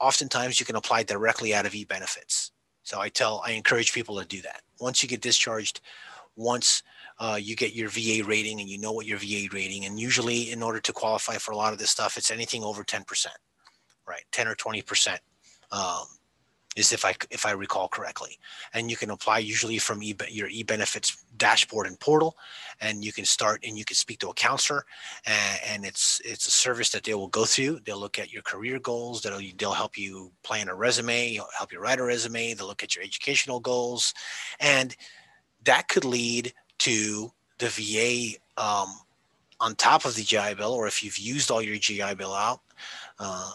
[0.01, 2.51] oftentimes you can apply directly out of e-benefits.
[2.83, 4.61] So i tell i encourage people to do that.
[4.79, 5.81] Once you get discharged
[6.35, 6.83] once
[7.19, 10.51] uh, you get your va rating and you know what your va rating and usually
[10.51, 13.27] in order to qualify for a lot of this stuff it's anything over 10%
[14.07, 14.23] right?
[14.31, 15.17] 10 or 20%
[15.71, 16.05] um,
[16.75, 18.39] is if I if I recall correctly,
[18.73, 22.37] and you can apply usually from e- your e benefits dashboard and portal,
[22.79, 24.85] and you can start and you can speak to a counselor,
[25.25, 27.79] and, and it's it's a service that they will go through.
[27.85, 29.21] They'll look at your career goals.
[29.21, 32.53] They'll they'll help you plan a resume, help you write a resume.
[32.53, 34.13] They'll look at your educational goals,
[34.59, 34.95] and
[35.65, 38.87] that could lead to the VA um,
[39.59, 42.61] on top of the GI Bill, or if you've used all your GI Bill out.
[43.19, 43.51] Uh,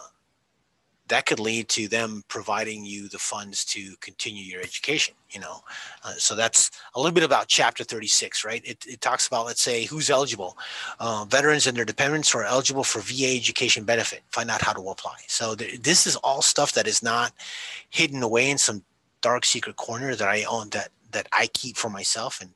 [1.07, 5.61] that could lead to them providing you the funds to continue your education you know?
[6.03, 8.61] Uh, so that's a little bit about chapter 36 right?
[8.65, 10.57] It, it talks about let's say who's eligible.
[10.99, 14.21] Uh, veterans and their dependents are eligible for va education benefit.
[14.29, 15.17] Find out how to apply.
[15.27, 17.33] So th- this is all stuff that is not
[17.89, 18.83] hidden away in some
[19.21, 22.51] dark secret corner that i own that that i keep for myself and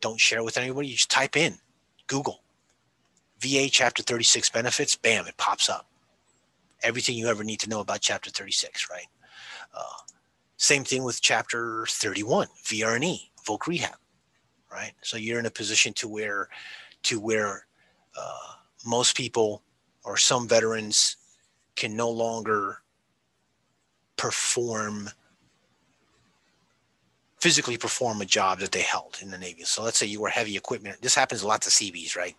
[0.00, 0.88] don't share with anybody.
[0.88, 1.58] You just type in
[2.06, 2.42] google
[3.40, 5.89] va chapter 36 benefits bam it pops up
[6.82, 9.06] everything you ever need to know about chapter 36 right?
[9.74, 9.82] Uh,
[10.56, 13.96] same thing with chapter 31 VR&E voc rehab
[14.70, 14.92] right?
[15.02, 16.48] So you're in a position to where
[17.04, 17.66] to where
[18.16, 18.54] uh,
[18.86, 19.62] most people
[20.04, 21.16] or some veterans
[21.76, 22.82] can no longer
[24.16, 25.10] perform
[27.40, 29.64] physically perform a job that they held in the navy.
[29.64, 32.36] So let's say you were heavy equipment this happens a lot to cbs right?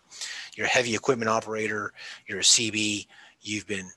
[0.54, 1.92] You're a heavy equipment operator
[2.26, 3.06] you're a cb
[3.40, 3.90] you've been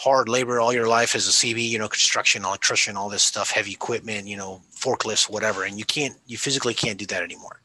[0.00, 3.50] hard labor all your life as a CB, you know, construction, electrician, all this stuff,
[3.50, 7.60] heavy equipment, you know, forklifts, whatever, and you can't, you physically can't do that anymore.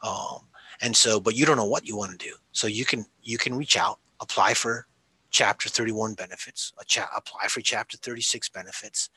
[0.00, 0.38] Um,
[0.80, 3.38] and so, but you don't know what you want to do, so you can you
[3.38, 4.86] can reach out, apply for
[5.30, 9.10] Chapter 31 benefits, cha- apply for Chapter 36 benefits,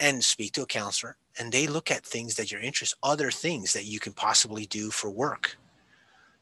[0.00, 3.72] and speak to a counselor, and they look at things that you're interested, other things
[3.74, 5.56] that you can possibly do for work.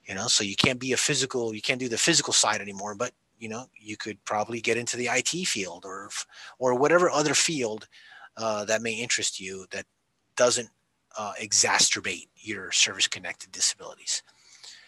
[0.06, 2.94] You know, so you can't be a physical, you can't do the physical side anymore,
[2.94, 6.10] but you know you could probably get into the IT field or
[6.58, 7.88] or whatever other field
[8.36, 9.84] uh, that may interest you that
[10.36, 10.68] doesn't
[11.16, 14.22] uh, exacerbate your service connected disabilities.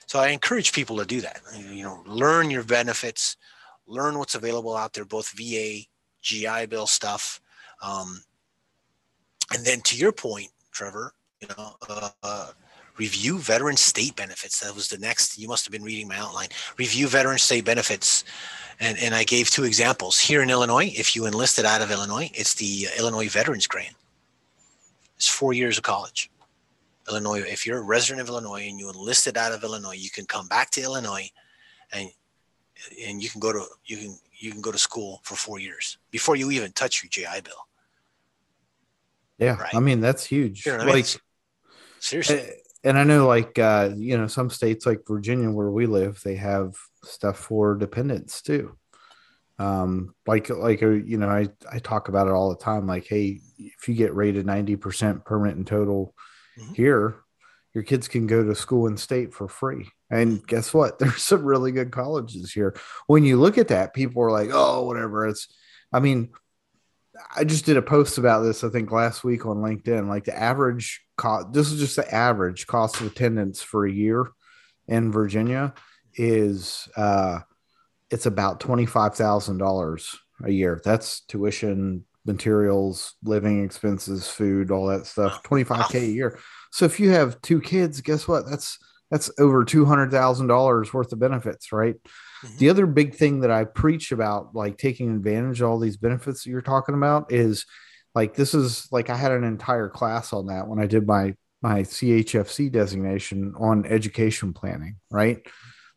[0.07, 1.41] So I encourage people to do that.
[1.57, 3.37] You know, learn your benefits,
[3.87, 5.81] learn what's available out there, both VA,
[6.23, 7.41] GI Bill stuff,
[7.83, 8.23] um,
[9.53, 11.75] and then to your point, Trevor, you know.
[12.23, 12.51] Uh,
[12.99, 14.61] review veteran state benefits.
[14.61, 15.39] That was the next.
[15.39, 16.49] You must have been reading my outline.
[16.77, 18.25] Review veteran state benefits,
[18.79, 20.93] and and I gave two examples here in Illinois.
[20.95, 23.95] If you enlisted out of Illinois, it's the Illinois Veterans Grant.
[25.17, 26.31] It's four years of college.
[27.09, 27.41] Illinois.
[27.41, 30.47] If you're a resident of Illinois and you enlisted out of Illinois, you can come
[30.49, 31.29] back to Illinois,
[31.93, 32.11] and
[33.05, 35.99] and you can go to you can you can go to school for four years
[36.11, 37.67] before you even touch your GI Bill.
[39.39, 39.75] Yeah, Right.
[39.75, 40.67] I mean that's huge.
[40.67, 40.95] You know what I mean?
[40.97, 41.21] like,
[42.01, 42.39] Seriously.
[42.39, 42.51] Eh,
[42.85, 46.37] and I know, like, uh, you know, some states like Virginia, where we live, they
[46.37, 48.77] have stuff for dependents too.
[49.59, 52.87] Um, like, like, uh, you know, I I talk about it all the time.
[52.87, 56.15] Like, hey, if you get rated ninety percent permanent and total
[56.59, 56.75] Mhm.
[56.77, 57.17] here,
[57.75, 59.89] your kids can go to school in state for free.
[60.11, 60.99] And guess what?
[60.99, 62.75] There's some really good colleges here.
[63.07, 65.27] When you look at that, people are like, oh, whatever.
[65.29, 65.47] It's,
[65.93, 66.31] I mean,
[67.37, 70.09] I just did a post about this, I think last week on LinkedIn.
[70.09, 74.31] Like the average cost, this is just the average cost of attendance for a year
[74.89, 75.73] in Virginia
[76.15, 77.39] is uh
[78.11, 80.81] it's about twenty five thousand dollars a year.
[80.85, 85.43] That's tuition, materials, living expenses, food, all that stuff.
[85.45, 86.39] Twenty five k a year.
[86.73, 88.47] So if you have two kids, guess what?
[88.49, 88.79] That's
[89.11, 91.97] that's over two hundred thousand dollars worth of benefits, right?
[92.59, 96.45] The other big thing that I preach about, like taking advantage of all these benefits
[96.45, 97.67] that you're talking about, is
[98.15, 101.35] like this is like I had an entire class on that when I did my
[101.63, 105.47] my CHFC designation on education planning, right?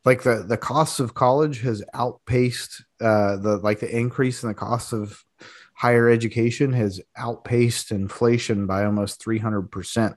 [0.06, 4.56] like the the cost of college has outpaced uh, the like the increase in the
[4.56, 5.24] cost of
[5.76, 10.16] higher education has outpaced inflation by almost 300%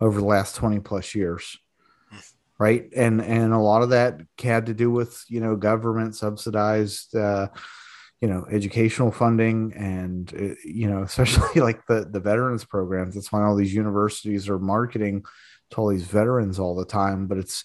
[0.00, 1.58] over the last 20 plus years
[2.58, 2.88] right?
[2.94, 7.48] And and a lot of that had to do with you know government subsidized uh,
[8.20, 13.14] you know educational funding and uh, you know especially like the the veterans programs.
[13.14, 15.24] That's why all these universities are marketing
[15.70, 17.62] to all these veterans all the time but it's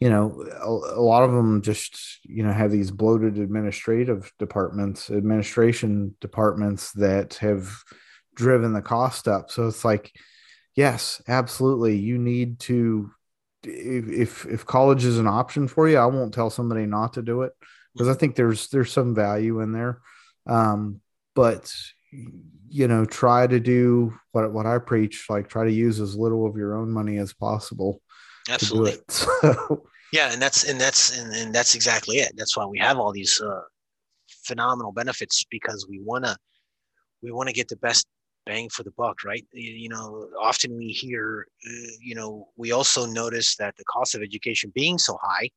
[0.00, 5.10] you know a, a, lot of them just you know have these bloated administrative departments
[5.10, 7.82] administration departments that have
[8.34, 9.50] driven the cost up.
[9.50, 10.12] So it's like
[10.76, 13.10] yes absolutely you need to
[13.64, 17.42] if if college is an option for you i won't tell somebody not to do
[17.42, 17.52] it
[17.92, 20.00] because i think there's there's some value in there.
[20.46, 21.00] Um
[21.34, 21.72] but
[22.70, 26.46] you know try to do what what i preach like try to use as little
[26.46, 28.00] of your own money as possible
[28.48, 28.98] absolutely.
[29.08, 32.32] so, yeah and that's and that's and, and that's exactly it.
[32.36, 33.62] That's why we have all these uh,
[34.44, 36.36] phenomenal benefits because we want to
[37.22, 38.06] we want to get the best
[38.48, 39.46] bang for the buck right?
[39.52, 44.22] You know often we hear uh, you know we also notice that the cost of
[44.22, 45.50] education being so high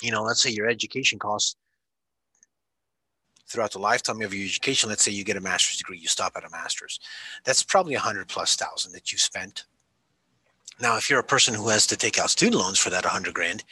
[0.00, 1.56] you know let's say your education costs
[3.48, 6.32] throughout the lifetime of your education let's say you get a master's degree you stop
[6.36, 6.98] at a master's
[7.44, 9.66] that's probably a hundred plus thousand that you spent.
[10.80, 13.34] Now, if you're a person who has to take out student loans for that 100
[13.34, 13.64] grand,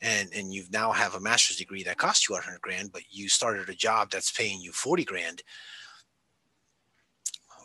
[0.00, 3.28] and and you now have a master's degree that costs you 100 grand, but you
[3.28, 5.42] started a job that's paying you 40 grand,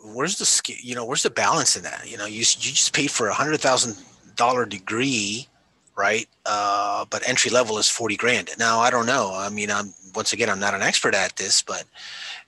[0.03, 2.09] where's the you know where's the balance in that?
[2.09, 3.97] You know, you you just paid for a hundred thousand
[4.35, 5.47] dollar degree,
[5.95, 6.27] right?
[6.45, 8.49] Uh, but entry level is 40 grand.
[8.59, 9.31] Now, I don't know.
[9.33, 11.85] I mean, I'm once again, I'm not an expert at this, but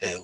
[0.03, 0.17] uh,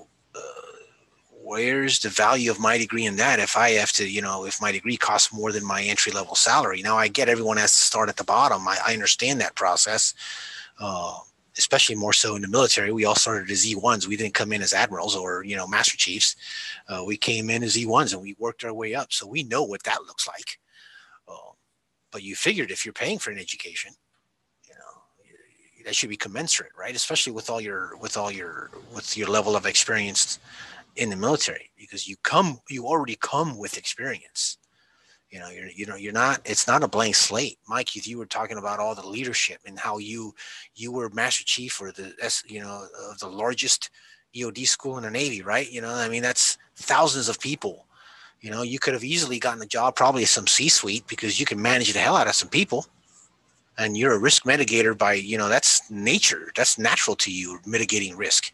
[1.44, 4.62] where's the value of my degree in that if i have to you know if
[4.62, 7.82] my degree costs more than my entry level salary now i get everyone has to
[7.82, 10.14] start at the bottom i, I understand that process
[10.80, 11.18] uh,
[11.58, 14.62] especially more so in the military we all started as e1s we didn't come in
[14.62, 16.36] as admirals or you know master chiefs.
[16.88, 19.12] Uh, we came in as e1s and we worked our way up.
[19.12, 20.60] So we know what that looks like.
[21.28, 21.52] Uh,
[22.12, 23.92] but you figured if you're paying for an education
[24.68, 26.96] you know that should be commensurate right?
[26.96, 30.40] Especially with all your with all your with your level of experience
[30.96, 34.58] in the military because you come you already come with experience
[35.32, 37.58] you know you're you know you're not it's not a blank slate.
[37.68, 40.34] Mike you, you were talking about all the leadership and how you
[40.76, 42.14] you were master chief or the
[42.48, 43.90] you know of the largest
[44.36, 45.72] eod school in the navy right?
[45.72, 47.88] You know i mean that's thousands of people.
[48.42, 51.46] You know you could have easily gotten a job probably some c suite because you
[51.46, 52.86] can manage the hell out of some people.
[53.78, 56.52] And you're a risk mitigator by you know that's nature.
[56.56, 58.52] That's natural to you mitigating risk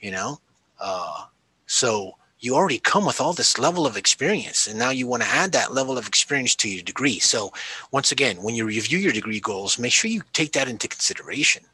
[0.00, 0.40] you know?
[0.80, 1.24] Uh
[1.66, 5.28] so you already come with all this level of experience and now you want to
[5.28, 7.18] add that level of experience to your degree.
[7.18, 7.52] So
[7.92, 11.64] once again when you review your degree goals make sure you take that into consideration.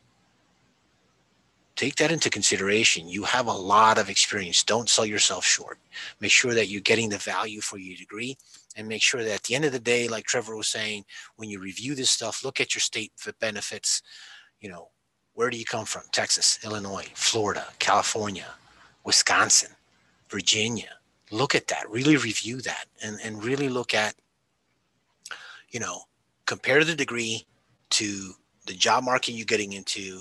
[1.77, 3.09] Take that into consideration.
[3.09, 4.65] You have a lot of experience.
[4.65, 5.79] Don't sell yourself short.
[6.21, 8.39] Make sure that you're getting the value for your degree
[8.77, 11.05] and make sure that at the end of the day like trevor was saying
[11.37, 14.03] when you review this stuff look at your state benefits.
[14.61, 14.89] You know
[15.35, 16.03] where do you come from?
[16.13, 18.47] Texas illinois florida california
[19.05, 19.76] wisconsin
[20.31, 20.91] Virginia.
[21.31, 24.15] Look at that, really review that, and, and really look at,
[25.71, 26.03] you know,
[26.47, 27.45] compare the degree
[27.91, 28.33] to
[28.67, 30.21] the job market you're getting into,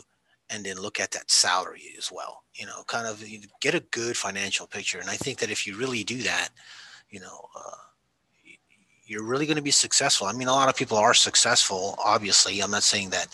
[0.49, 2.43] and then look at that salary as well.
[2.55, 3.23] You know, kind of
[3.61, 4.99] get a good financial picture.
[4.99, 6.49] And I think that if you really do that,
[7.09, 7.71] you know, uh,
[9.05, 10.25] you're really going to be successful.
[10.25, 11.95] I mean, a lot of people are successful.
[12.03, 13.27] Obviously, I'm not saying that,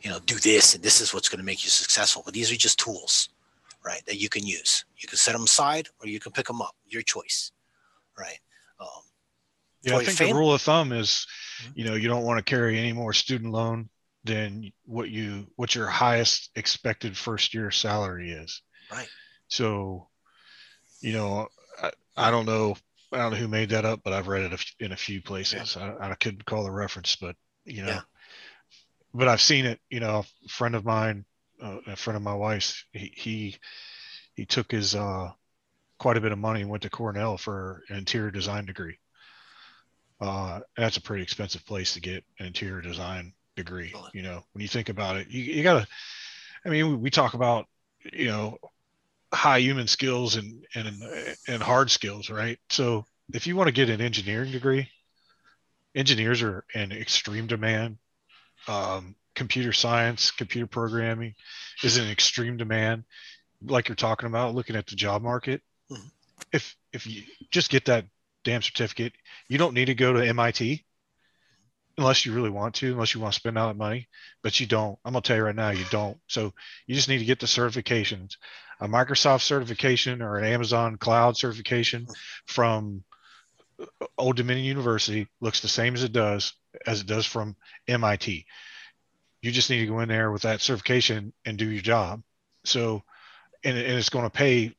[0.00, 2.50] you know, do this and this is what's going to make you successful, but these
[2.50, 3.28] are just tools
[3.88, 4.84] right, that you can use.
[4.98, 7.52] You can set them aside or you can pick them up, your choice,
[8.18, 8.38] right?
[8.78, 8.88] Um,
[9.82, 11.26] yeah, I think the rule of thumb is,
[11.62, 11.72] mm-hmm.
[11.74, 13.88] you know, you don't want to carry any more student loan
[14.24, 18.60] than what you what your highest expected first year salary is.
[18.92, 19.08] Right.
[19.48, 20.08] So,
[21.00, 21.48] you know,
[21.82, 22.76] I, I don't know
[23.10, 25.76] I don't know who made that up, but I've read it in a few places.
[25.76, 25.94] Yeah.
[25.98, 28.00] I, I, couldn't call the reference, but you know, yeah.
[29.14, 29.80] but I've seen it.
[29.88, 31.24] You know, a friend of mine
[31.62, 33.56] uh, a friend of my wife's, he, he,
[34.34, 35.30] he took his, uh,
[35.98, 38.98] quite a bit of money and went to Cornell for an interior design degree.
[40.20, 43.92] Uh, that's a pretty expensive place to get an interior design degree.
[44.12, 45.86] You know, when you think about it, you, you gotta,
[46.64, 47.66] I mean, we, we talk about,
[48.12, 48.58] you know,
[49.32, 51.02] high human skills and, and,
[51.48, 52.58] and hard skills, right?
[52.70, 53.04] So
[53.34, 54.88] if you want to get an engineering degree,
[55.94, 57.98] engineers are in extreme demand.
[58.66, 61.34] Um, computer science, computer programming
[61.82, 63.04] is in extreme demand,
[63.62, 65.62] like you're talking about, looking at the job market.
[65.90, 66.08] Mm-hmm.
[66.52, 68.04] If if you just get that
[68.44, 69.12] damn certificate,
[69.48, 70.84] you don't need to go to MIT.
[71.98, 74.08] unless you really want to, unless you want to spend all that money,
[74.42, 74.98] but you don't.
[75.04, 76.16] I'm gonna tell you right now, you don't.
[76.28, 76.54] So
[76.86, 78.36] you just need to get the certifications,
[78.80, 82.06] a Microsoft certification or an Amazon Cloud certification
[82.46, 83.02] from
[84.16, 86.54] Old Dominion University looks the same as it does
[86.86, 87.56] as it does from
[87.88, 88.46] MIT.
[89.42, 92.22] You just need to go in there with that certification and do your job.
[92.64, 93.02] So,
[93.64, 94.74] and, and it's going to pay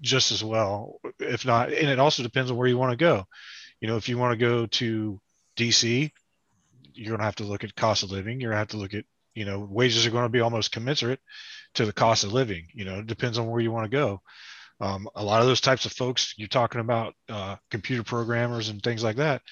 [0.00, 1.72] just as well, if not.
[1.72, 3.26] And it also depends on where you want to go.
[3.80, 5.20] You know, if you want to go to
[5.56, 6.10] DC,
[6.94, 8.40] you're going to have to look at cost of living.
[8.40, 10.72] You're going to have to look at, you know, wages are going to be almost
[10.72, 11.20] commensurate
[11.74, 12.66] to the cost of living.
[12.74, 14.20] You know, it depends on where you want to go.
[14.80, 18.82] Um, a lot of those types of folks you're talking about, uh, computer programmers and
[18.82, 19.42] things like that,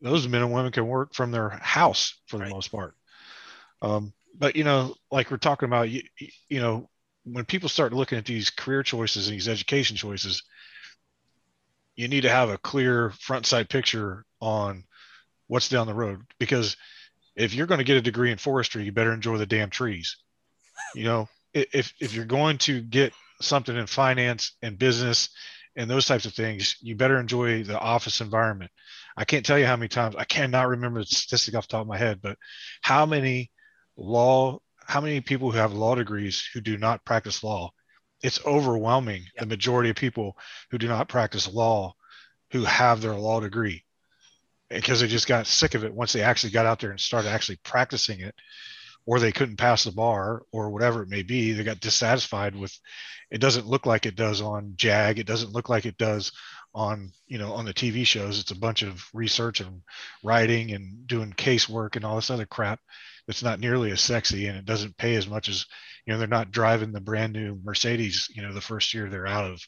[0.00, 2.52] those men and women can work from their house for the right.
[2.52, 2.94] most part.
[3.84, 6.02] Um, but you know, like we're talking about, you,
[6.48, 6.88] you know,
[7.24, 10.42] when people start looking at these career choices and these education choices,
[11.94, 14.84] you need to have a clear front side picture on
[15.46, 16.76] what's down the road because
[17.36, 20.16] if you're going to get a degree in forestry, you better enjoy the damn trees.
[20.94, 25.28] You know, if if you're going to get something in finance and business
[25.76, 28.70] and those types of things, you better enjoy the office environment.
[29.16, 31.82] I can't tell you how many times I cannot remember the statistic off the top
[31.82, 32.38] of my head, but
[32.80, 33.50] how many
[33.96, 37.70] law, how many people who have law degrees who do not practice law?
[38.22, 39.22] It's overwhelming.
[39.34, 39.40] Yep.
[39.40, 40.36] The majority of people
[40.70, 41.94] who do not practice law
[42.50, 43.84] who have their law degree
[44.70, 47.28] because they just got sick of it once they actually got out there and started
[47.28, 48.34] actually practicing it
[49.06, 52.76] or they couldn't pass the bar or whatever it may be they got dissatisfied with
[53.30, 56.32] it doesn't look like it does on jag it doesn't look like it does
[56.74, 59.82] on you know on the tv shows it's a bunch of research and
[60.22, 62.80] writing and doing casework and all this other crap
[63.26, 65.66] that's not nearly as sexy and it doesn't pay as much as
[66.04, 69.26] you know they're not driving the brand new mercedes you know the first year they're
[69.26, 69.60] out of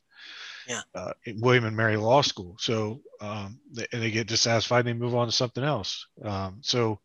[0.68, 0.80] yeah.
[0.94, 2.56] uh, William and Mary Law School.
[2.58, 6.08] So um, they, and they get dissatisfied and they move on to something else.
[6.24, 6.98] Um, so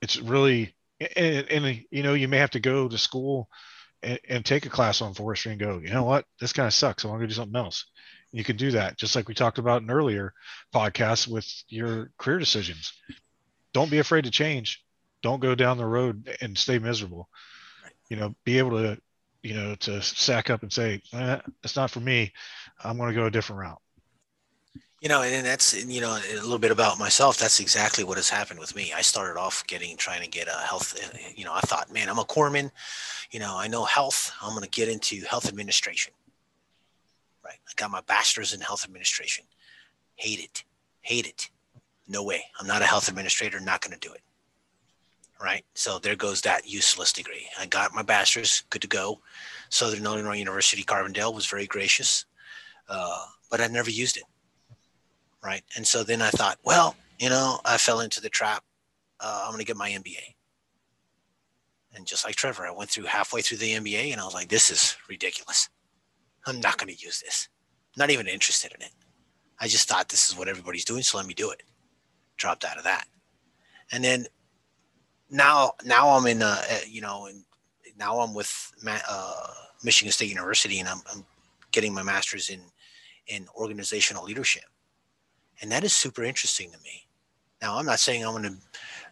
[0.00, 0.74] it's really
[1.16, 3.48] and, and, you know you may have to go to school
[4.02, 6.74] and, and, take a class on forestry and go you know what this kind of
[6.74, 7.86] sucks i want to do something else
[8.32, 10.32] you can do that just like we talked about in earlier
[10.74, 12.92] podcasts with your career decisions
[13.72, 14.84] don't be afraid to change
[15.22, 17.28] don't go down the road and stay miserable
[18.08, 18.98] you know be able to
[19.42, 22.32] you know to sack up and say eh, it's not for me
[22.84, 23.80] i'm going to go a different route
[25.00, 27.38] you know, and that's you know a little bit about myself.
[27.38, 28.92] That's exactly what has happened with me.
[28.92, 30.98] I started off getting trying to get a health.
[31.00, 32.72] Uh, you know, I thought, man, I'm a corpsman.
[33.30, 34.32] You know, I know health.
[34.42, 36.12] I'm going to get into health administration.
[37.44, 37.58] Right.
[37.68, 39.44] I got my bachelor's in health administration.
[40.16, 40.64] Hate it.
[41.00, 41.48] Hate it.
[42.08, 42.42] No way.
[42.58, 43.60] I'm not a health administrator.
[43.60, 44.22] Not going to do it.
[45.40, 45.64] Right.
[45.74, 47.46] So there goes that useless degree.
[47.60, 48.64] I got my bachelor's.
[48.70, 49.20] Good to go.
[49.70, 52.24] Southern Illinois University, Carbondale was very gracious,
[52.88, 54.24] uh, but I never used it
[55.42, 55.62] right?
[55.76, 58.64] And so then I thought, well, you know, I fell into the trap.
[59.20, 60.34] Uh, I'm going to get my MBA.
[61.94, 64.48] And just like Trevor, I went through halfway through the MBA and I was like,
[64.48, 65.68] this is ridiculous.
[66.46, 67.48] I'm not going to use this.
[67.96, 68.92] Not even interested in it.
[69.60, 71.64] I just thought this is what everybody's doing, so let me do it.
[72.36, 73.06] Dropped out of that.
[73.90, 74.26] And then
[75.30, 77.44] now, now I'm in, uh, uh you know, and
[77.98, 79.46] now I'm with uh,
[79.84, 81.24] Michigan State University and I'm, I'm
[81.70, 82.60] getting my master's in,
[83.26, 84.64] in organizational leadership
[85.60, 87.06] and that is super interesting to me.
[87.60, 88.56] Now, I'm not saying I'm going to,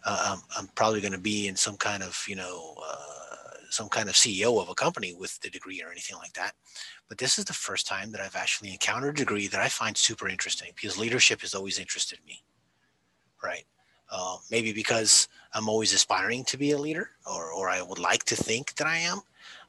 [0.04, 2.96] uh, I'm, I'm, probably going to be in some kind of, you know, uh,
[3.70, 6.52] some kind of CEO of a company with the degree or anything like that.
[7.08, 9.96] But this is the first time that I've actually encountered a degree that I find
[9.96, 12.44] super interesting because leadership has always interested me,
[13.42, 13.64] right?
[14.10, 18.24] Uh, maybe because I'm always aspiring to be a leader, or or I would like
[18.24, 19.20] to think that I am,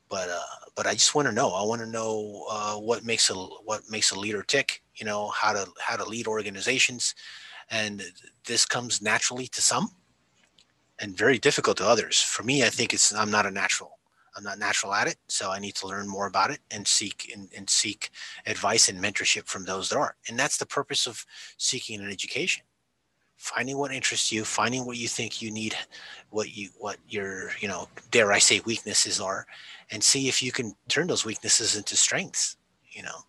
[0.10, 1.50] but uh, but I just want to know.
[1.54, 4.84] I want to know uh, what makes a what makes a leader tick.
[4.96, 7.16] You know how to how to lead organizations,
[7.72, 8.04] and
[8.46, 9.92] this comes naturally to some,
[11.00, 12.22] and very difficult to others.
[12.22, 13.98] For me, I think it's I'm not a natural.
[14.36, 17.32] I'm not natural at it, so I need to learn more about it and seek
[17.34, 18.12] and, and seek
[18.46, 20.16] advice and mentorship from those that are.
[20.30, 21.26] And that's the purpose of
[21.58, 22.64] seeking an education
[23.38, 25.76] finding what interests you finding what you think you need
[26.32, 29.46] what you what your you know dare i say weaknesses are
[29.92, 32.58] and see if you can turn those weaknesses into strengths
[32.92, 33.20] you know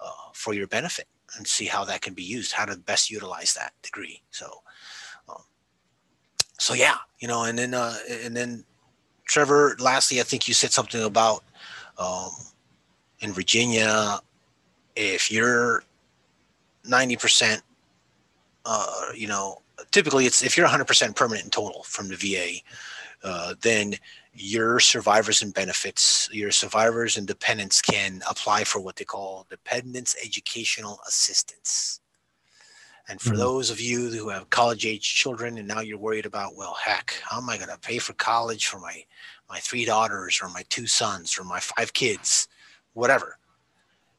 [0.00, 3.54] uh, for your benefit and see how that can be used how to best utilize
[3.54, 4.22] that degree.
[4.30, 4.62] So
[5.28, 5.42] um,
[6.58, 8.64] so yeah you know and then uh and then
[9.24, 11.44] trevor lastly i think you said something about
[11.98, 12.30] um
[13.20, 14.18] in virginia
[14.96, 15.84] if you're
[16.86, 17.62] 90%
[18.64, 22.60] uh, you know, typically it's if you're 100% permanent in total from the VA,
[23.24, 23.94] uh, then
[24.34, 30.16] your survivors and benefits, your survivors and dependents can apply for what they call dependents
[30.24, 32.00] educational assistance.
[33.08, 33.38] And for Mhm.
[33.38, 37.20] those of you who have college age children and now you're worried about, well, heck,
[37.24, 39.04] how am I going to pay for college for my
[39.50, 42.48] my three daughters or my two sons or my five kids,
[42.94, 43.38] whatever.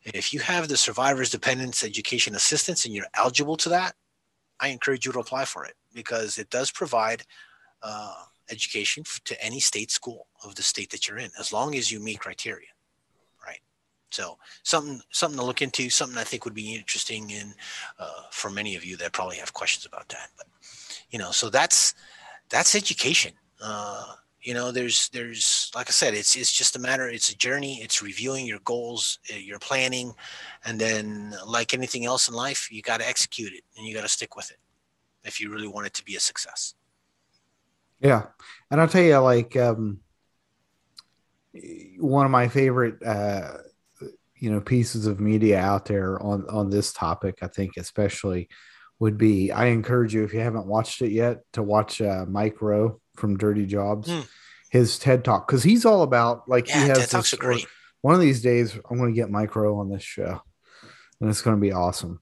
[0.04, 3.96] If you have the survivors dependents education assistance and you're eligible to that,
[4.64, 7.24] I encourage you to apply for it because it does provide
[7.82, 8.14] uh,
[8.50, 12.00] education to any state school of the state that you're in, as long as you
[12.00, 12.70] meet criteria,
[13.46, 13.60] right?
[14.10, 17.54] So something something to look into, something I think would be interesting in
[18.00, 20.30] uh, for many of you that probably have questions about that.
[20.38, 20.48] But
[21.12, 21.94] you know, so that's
[22.50, 23.34] that's education.
[23.62, 24.14] Uh,
[24.44, 27.08] you know, there's there's like I said, it's it's just a matter.
[27.08, 27.80] It's a journey.
[27.82, 30.14] It's reviewing your goals, uh, your planning,
[30.66, 34.02] and then like anything else in life, you got to execute it and you got
[34.02, 34.58] to stick with it
[35.24, 36.76] if you really want it to be a success.
[38.00, 38.26] Yeah.
[38.70, 40.00] And I'll tell you, like, um,
[41.98, 43.60] one of my favorite, uh,
[44.36, 48.50] you know, pieces of media out there on, on this topic, I think, especially
[49.00, 52.62] would be, I encourage you, if you haven't watched it yet, to watch, uh, Mike
[52.62, 54.22] Rowe from Dirty Jobs, Hmm.
[54.70, 55.48] his TED talk.
[55.48, 57.66] Cause he's all about like, Yeah, he has TED Talks this- are great.
[58.02, 60.42] one of these days I'm going to get Mike Rowe on this show
[61.22, 62.22] and it's going to be awesome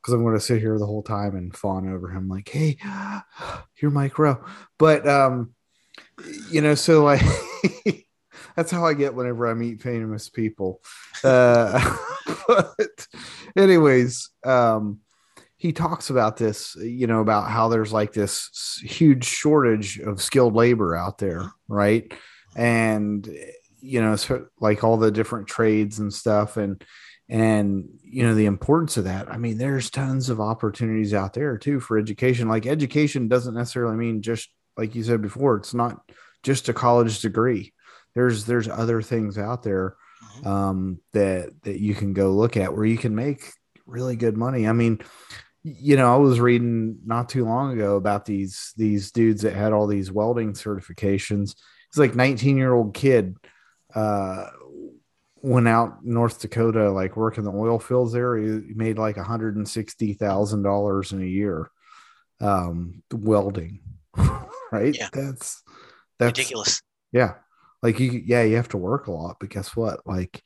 [0.00, 2.76] because I'm going to sit here the whole time and fawn over him like, Hey,
[3.80, 4.44] you're Mike Rowe,"
[4.78, 5.54] But, um,
[6.50, 7.22] you know, so like,
[8.56, 10.80] that's how I get whenever I meet famous people.
[11.24, 11.96] Uh,
[12.48, 13.06] but
[13.56, 15.00] anyways, um,
[15.58, 20.54] he talks about this, you know, about how there's like this huge shortage of skilled
[20.54, 22.10] labor out there, right?
[22.56, 23.28] And
[23.80, 26.82] you know, so like all the different trades and stuff, and
[27.28, 29.30] and you know the importance of that.
[29.30, 32.48] I mean, there's tons of opportunities out there too for education.
[32.48, 35.56] Like education doesn't necessarily mean just like you said before.
[35.56, 36.00] It's not
[36.42, 37.72] just a college degree.
[38.14, 39.96] There's there's other things out there
[40.40, 40.46] Mhm.
[40.46, 43.52] um, that that you can go look at where you can make
[43.86, 44.66] really good money.
[44.66, 44.98] I mean,
[45.78, 49.72] you know, I was reading not too long ago about these these dudes that had
[49.72, 51.54] all these welding certifications.
[51.88, 53.36] It's like 19 year old kid
[53.94, 54.46] uh
[55.40, 58.36] went out North Dakota like working the oil fields there.
[58.36, 61.70] He made like $160,000 in a year
[62.40, 63.80] um welding.
[64.72, 64.94] right?
[64.96, 65.08] Yeah.
[65.12, 65.62] That's
[66.18, 66.82] that's Ridiculous.
[67.12, 67.34] yeah.
[67.82, 70.06] Like you yeah, you have to work a lot, but guess what?
[70.06, 70.42] Like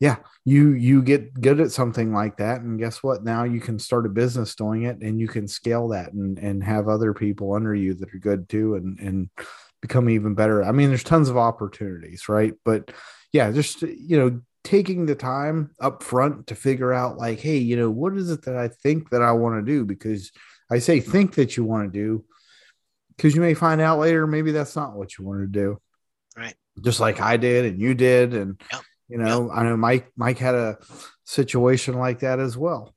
[0.00, 3.22] yeah, you you get good at something like that and guess what?
[3.22, 6.64] Now you can start a business doing it and you can scale that and and
[6.64, 9.30] have other people under you that are good too and and
[9.82, 10.64] become even better.
[10.64, 12.54] I mean, there's tons of opportunities, right?
[12.64, 12.90] But
[13.32, 17.76] yeah, just you know, taking the time up front to figure out like, hey, you
[17.76, 20.32] know, what is it that I think that I want to do because
[20.70, 22.24] I say think that you want to do
[23.16, 25.78] because you may find out later maybe that's not what you want to do
[26.36, 26.54] Right.
[26.82, 28.82] just like i did and you did and Yep.
[29.10, 30.78] You know i know mike mike had a
[31.24, 32.94] situation like that as well.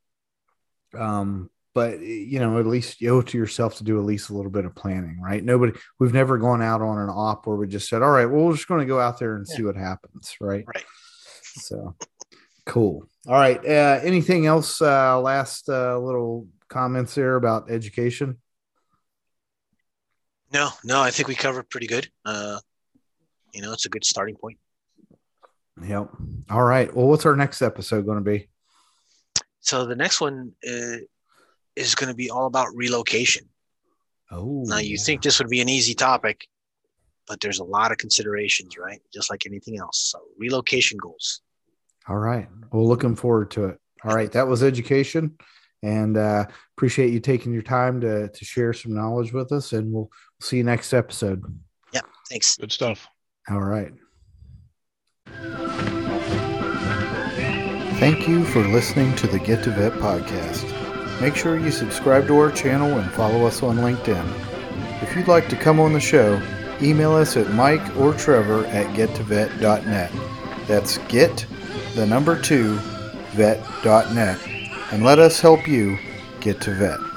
[0.97, 4.29] Um but you know at least you owe it to yourself to do at least
[4.29, 5.43] a little bit of planning right?
[5.43, 8.45] Nobody we've never gone out on an op where we just said all right well
[8.45, 10.65] we're just going to go out there and see what happens right?
[10.67, 10.85] Right.
[11.55, 11.95] so
[12.65, 13.07] cool.
[13.27, 18.37] All right uh anything else uh last uh little comments there about education?
[20.51, 22.07] No, no, I think we covered pretty good.
[22.23, 22.59] Uh,
[23.53, 24.59] you know, it's a good starting point.
[25.81, 26.09] Yep.
[26.49, 26.93] All right.
[26.93, 28.49] Well, what's our next episode going to be?
[29.61, 30.97] So the next one uh,
[31.75, 33.47] is going to be all about relocation.
[34.31, 36.47] Oh, Now, you think this would be an easy topic,
[37.27, 38.99] but there's a lot of considerations, right?
[39.13, 39.99] Just like anything else.
[40.11, 41.41] So relocation goals.
[42.07, 42.47] All right.
[42.71, 43.79] Well, looking forward to it.
[44.03, 44.31] All right.
[44.31, 45.37] That was education,
[45.81, 46.45] and uh,
[46.75, 49.71] appreciate you taking your time to to share some knowledge with us.
[49.71, 50.11] And we'll
[50.41, 51.41] see you next episode.
[51.93, 52.05] Yep.
[52.29, 52.57] Thanks.
[52.57, 53.07] Good stuff.
[53.49, 53.93] All right.
[57.99, 60.69] Thank you for listening to the Get to Vet podcast.
[61.21, 65.01] Make sure you subscribe to our channel and follow us on LinkedIn.
[65.01, 66.41] If you'd like to come on the show,
[66.81, 70.11] email us at Mike or Trevor at gettovet.net.
[70.67, 71.45] That's get
[71.95, 72.75] the number two
[73.33, 74.39] vet.net
[74.91, 75.97] and let us help you
[76.41, 77.12] get to vet.